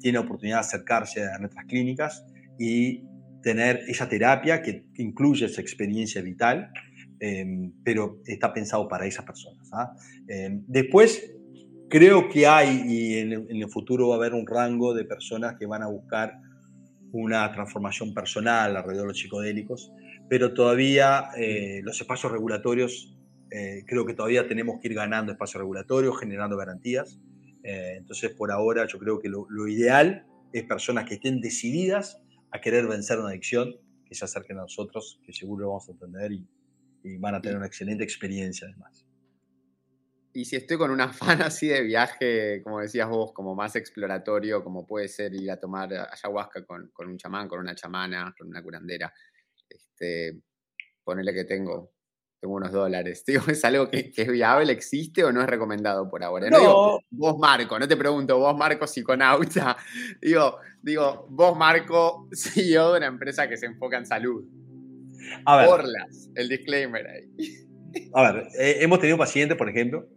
[0.00, 2.24] tienen oportunidad de acercarse a nuestras clínicas
[2.58, 3.02] y
[3.42, 6.70] tener esa terapia que incluye esa experiencia vital,
[7.20, 9.68] em, pero está pensado para esas personas.
[9.72, 9.94] ¿ah?
[10.26, 11.34] Em, después,
[11.88, 15.66] creo que hay, y en, el futuro va a haber un rango de personas que
[15.66, 16.40] van a buscar
[17.12, 19.92] una transformación personal alrededor de los psicodélicos,
[20.28, 23.14] pero todavía eh, los espacios regulatorios,
[23.50, 27.18] eh, creo que todavía tenemos que ir ganando espacios regulatorios, generando garantías.
[27.64, 32.20] Eh, entonces, por ahora, yo creo que lo, lo ideal es personas que estén decididas
[32.50, 33.76] a querer vencer una adicción,
[34.06, 36.46] que se acerquen a nosotros, que seguro lo vamos a entender y,
[37.20, 39.06] van a tener una excelente experiencia además.
[40.34, 44.62] Y si estoy con un afán así de viaje, como decías vos, como más exploratorio,
[44.62, 48.48] como puede ser ir a tomar ayahuasca con, con un chamán, con una chamana, con
[48.48, 49.10] una curandera,
[49.98, 50.40] este,
[51.04, 51.92] ponerle que tengo
[52.40, 53.24] tengo unos dólares.
[53.26, 56.48] Digo, ¿es algo que, es viable, existe o no es recomendado por ahora?
[56.50, 59.76] No, digo, vos Marco, no te pregunto, vos Marco psiconauta.
[60.22, 64.44] Digo, digo, vos Marco CEO de una empresa que se enfoca en salud.
[65.44, 65.68] A ver.
[65.68, 67.28] Orlas, el disclaimer ahí.
[68.14, 70.08] A ver, eh, hemos tenido pacientes, por ejemplo,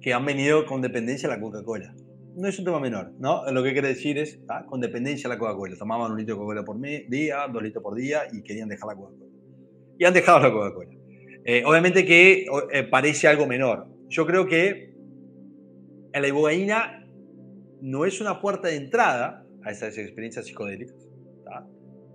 [0.00, 1.94] que han venido con dependencia a la Coca-Cola.
[2.34, 3.50] No es un tema menor, ¿no?
[3.50, 5.76] Lo que quiere decir es, con dependencia a la Coca-Cola.
[5.76, 8.94] Tomaban un litro de Coca-Cola por día, dos litros por día y querían dejar la
[8.94, 9.30] Coca-Cola.
[9.98, 10.90] Y han dejado la Coca-Cola.
[11.44, 13.88] Eh, obviamente que eh, parece algo menor.
[14.08, 14.94] Yo creo que
[16.12, 17.06] la ibogaína
[17.80, 20.96] no es una puerta de entrada a esas experiencias psicodélicas,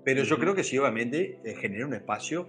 [0.05, 2.47] pero yo creo que sí, obviamente, eh, genera un espacio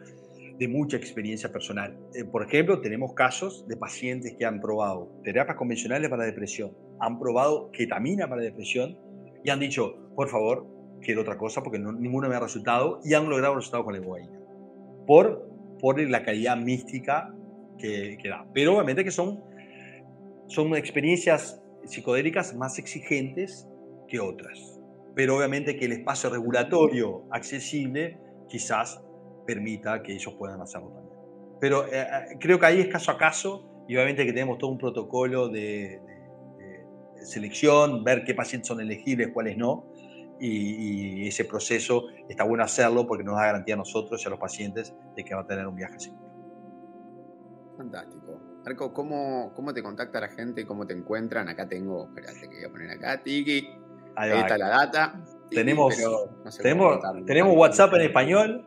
[0.58, 1.96] de mucha experiencia personal.
[2.30, 7.70] por ejemplo, tenemos casos de pacientes que han probado terapias convencionales para depresión, han probado
[7.72, 8.98] ketamina para depresión
[9.44, 10.66] y han dicho, por favor,
[11.00, 14.38] quiero otra cosa porque ninguno me ha resultado y han logrado resultados con la ibogaína.
[15.06, 17.34] Por por la calidad mística
[17.78, 18.46] que, da.
[18.52, 19.42] Pero obviamente que son,
[20.46, 23.68] son experiencias psicodélicas más exigentes
[24.08, 24.80] que otras.
[25.14, 28.18] Pero obviamente que el espacio regulatorio accesible
[28.48, 29.00] quizás
[29.46, 31.18] permita que ellos puedan hacerlo también.
[31.60, 34.70] Pero eh, eh, creo que ahí es caso a caso y obviamente que tenemos todo
[34.70, 36.17] un protocolo de, de
[37.28, 39.86] selección, ver qué pacientes son elegibles, cuáles no,
[40.40, 44.38] y, ese proceso está bueno hacerlo porque nos da garantía a nosotros y a los
[44.38, 46.28] pacientes de que va a tener un viaje seguro.
[47.76, 48.40] Fantástico.
[48.64, 50.66] Marco, ¿cómo, ¿cómo te contacta la gente?
[50.66, 51.48] ¿Cómo te encuentran?
[51.48, 53.68] Acá tengo, espérate que voy a poner acá, Tiki.
[54.16, 55.22] Ahí, está la data.
[55.50, 55.96] tenemos,
[56.60, 58.64] tenemos, tenemos WhatsApp en español.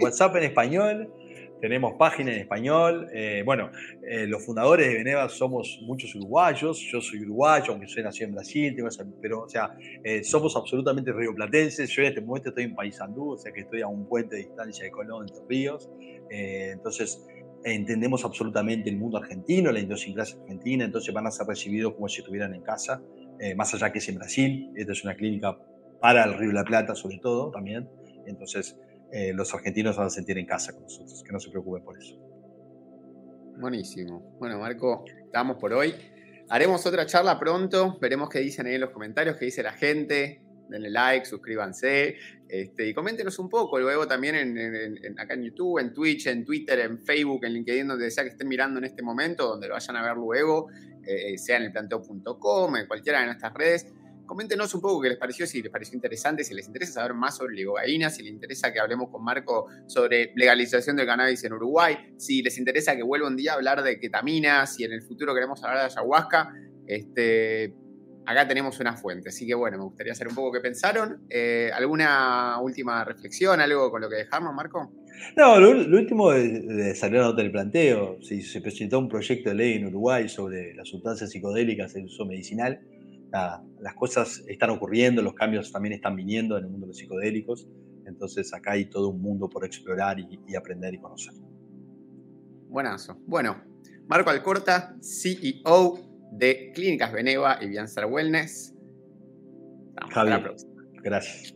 [0.00, 1.12] WhatsApp en español
[1.60, 3.08] tenemos página en español.
[3.12, 3.70] Eh, bueno,
[4.08, 6.78] eh, los fundadores de Beneva somos muchos uruguayos.
[6.80, 8.76] Yo soy uruguayo, aunque soy nacido en Brasil,
[9.20, 11.90] pero, o sea, eh, somos absolutamente rioplatenses.
[11.90, 14.42] Yo en este momento estoy en Paysandú, o sea que estoy a un puente de
[14.42, 15.90] distancia de Colón, entre ríos.
[16.30, 17.26] entonces,
[17.64, 22.20] entendemos absolutamente el mundo argentino, la idiosincrasia argentina, entonces van a ser recibidos como si
[22.20, 23.02] estuvieran en casa,
[23.56, 24.70] más allá que es en Brasil.
[24.76, 25.58] Esta es una clínica
[26.00, 27.88] para el Río de la Plata, sobre todo, también.
[28.26, 28.78] Entonces,
[29.12, 31.98] eh, los argentinos van a sentir en casa con nosotros, que no se preocupen por
[31.98, 32.16] eso.
[33.58, 34.36] Buenísimo.
[34.38, 35.94] Bueno, Marco, estamos por hoy.
[36.48, 40.42] Haremos otra charla pronto, veremos qué dicen ahí en los comentarios, qué dice la gente.
[40.68, 42.16] Denle like, suscríbanse
[42.48, 43.78] este, y coméntenos un poco.
[43.78, 48.10] Luego también en, acá en YouTube, en Twitch, en Twitter, en Facebook, en LinkedIn, donde
[48.10, 50.68] sea que estén mirando en este momento, donde lo vayan a ver luego,
[51.06, 53.86] eh, sea en el planteo.com, en cualquiera de nuestras redes
[54.26, 57.36] Coméntenos un poco qué les pareció, si les pareció interesante, si les interesa saber más
[57.36, 61.96] sobre ligogaína, si les interesa que hablemos con Marco sobre legalización del cannabis en Uruguay,
[62.16, 65.32] si les interesa que vuelva un día a hablar de ketamina, si en el futuro
[65.32, 66.52] queremos hablar de ayahuasca.
[66.86, 67.74] Este,
[68.26, 69.28] acá tenemos una fuente.
[69.28, 71.26] Así que bueno, me gustaría saber un poco qué pensaron.
[71.30, 74.92] Eh, ¿Alguna última reflexión, algo con lo que dejarnos, Marco?
[75.36, 78.18] No, lo, último de, salir a nota del planteo.
[78.22, 82.26] Si se presentó un proyecto de ley en Uruguay sobre las sustancias psicodélicas en uso
[82.26, 82.80] medicinal
[83.80, 87.68] las cosas están ocurriendo, los cambios también están viniendo en el mundo de los psicodélicos,
[88.06, 91.34] entonces acá hay todo un mundo por explorar y, aprender y conocer.
[92.68, 93.16] Buenazo.
[93.26, 93.62] Bueno,
[94.06, 95.98] Marco Alcorta, CEO
[96.32, 98.74] de Clínicas Beneva y Biansar Wellness.
[99.96, 100.72] Hasta la próxima.
[101.02, 101.54] Gracias.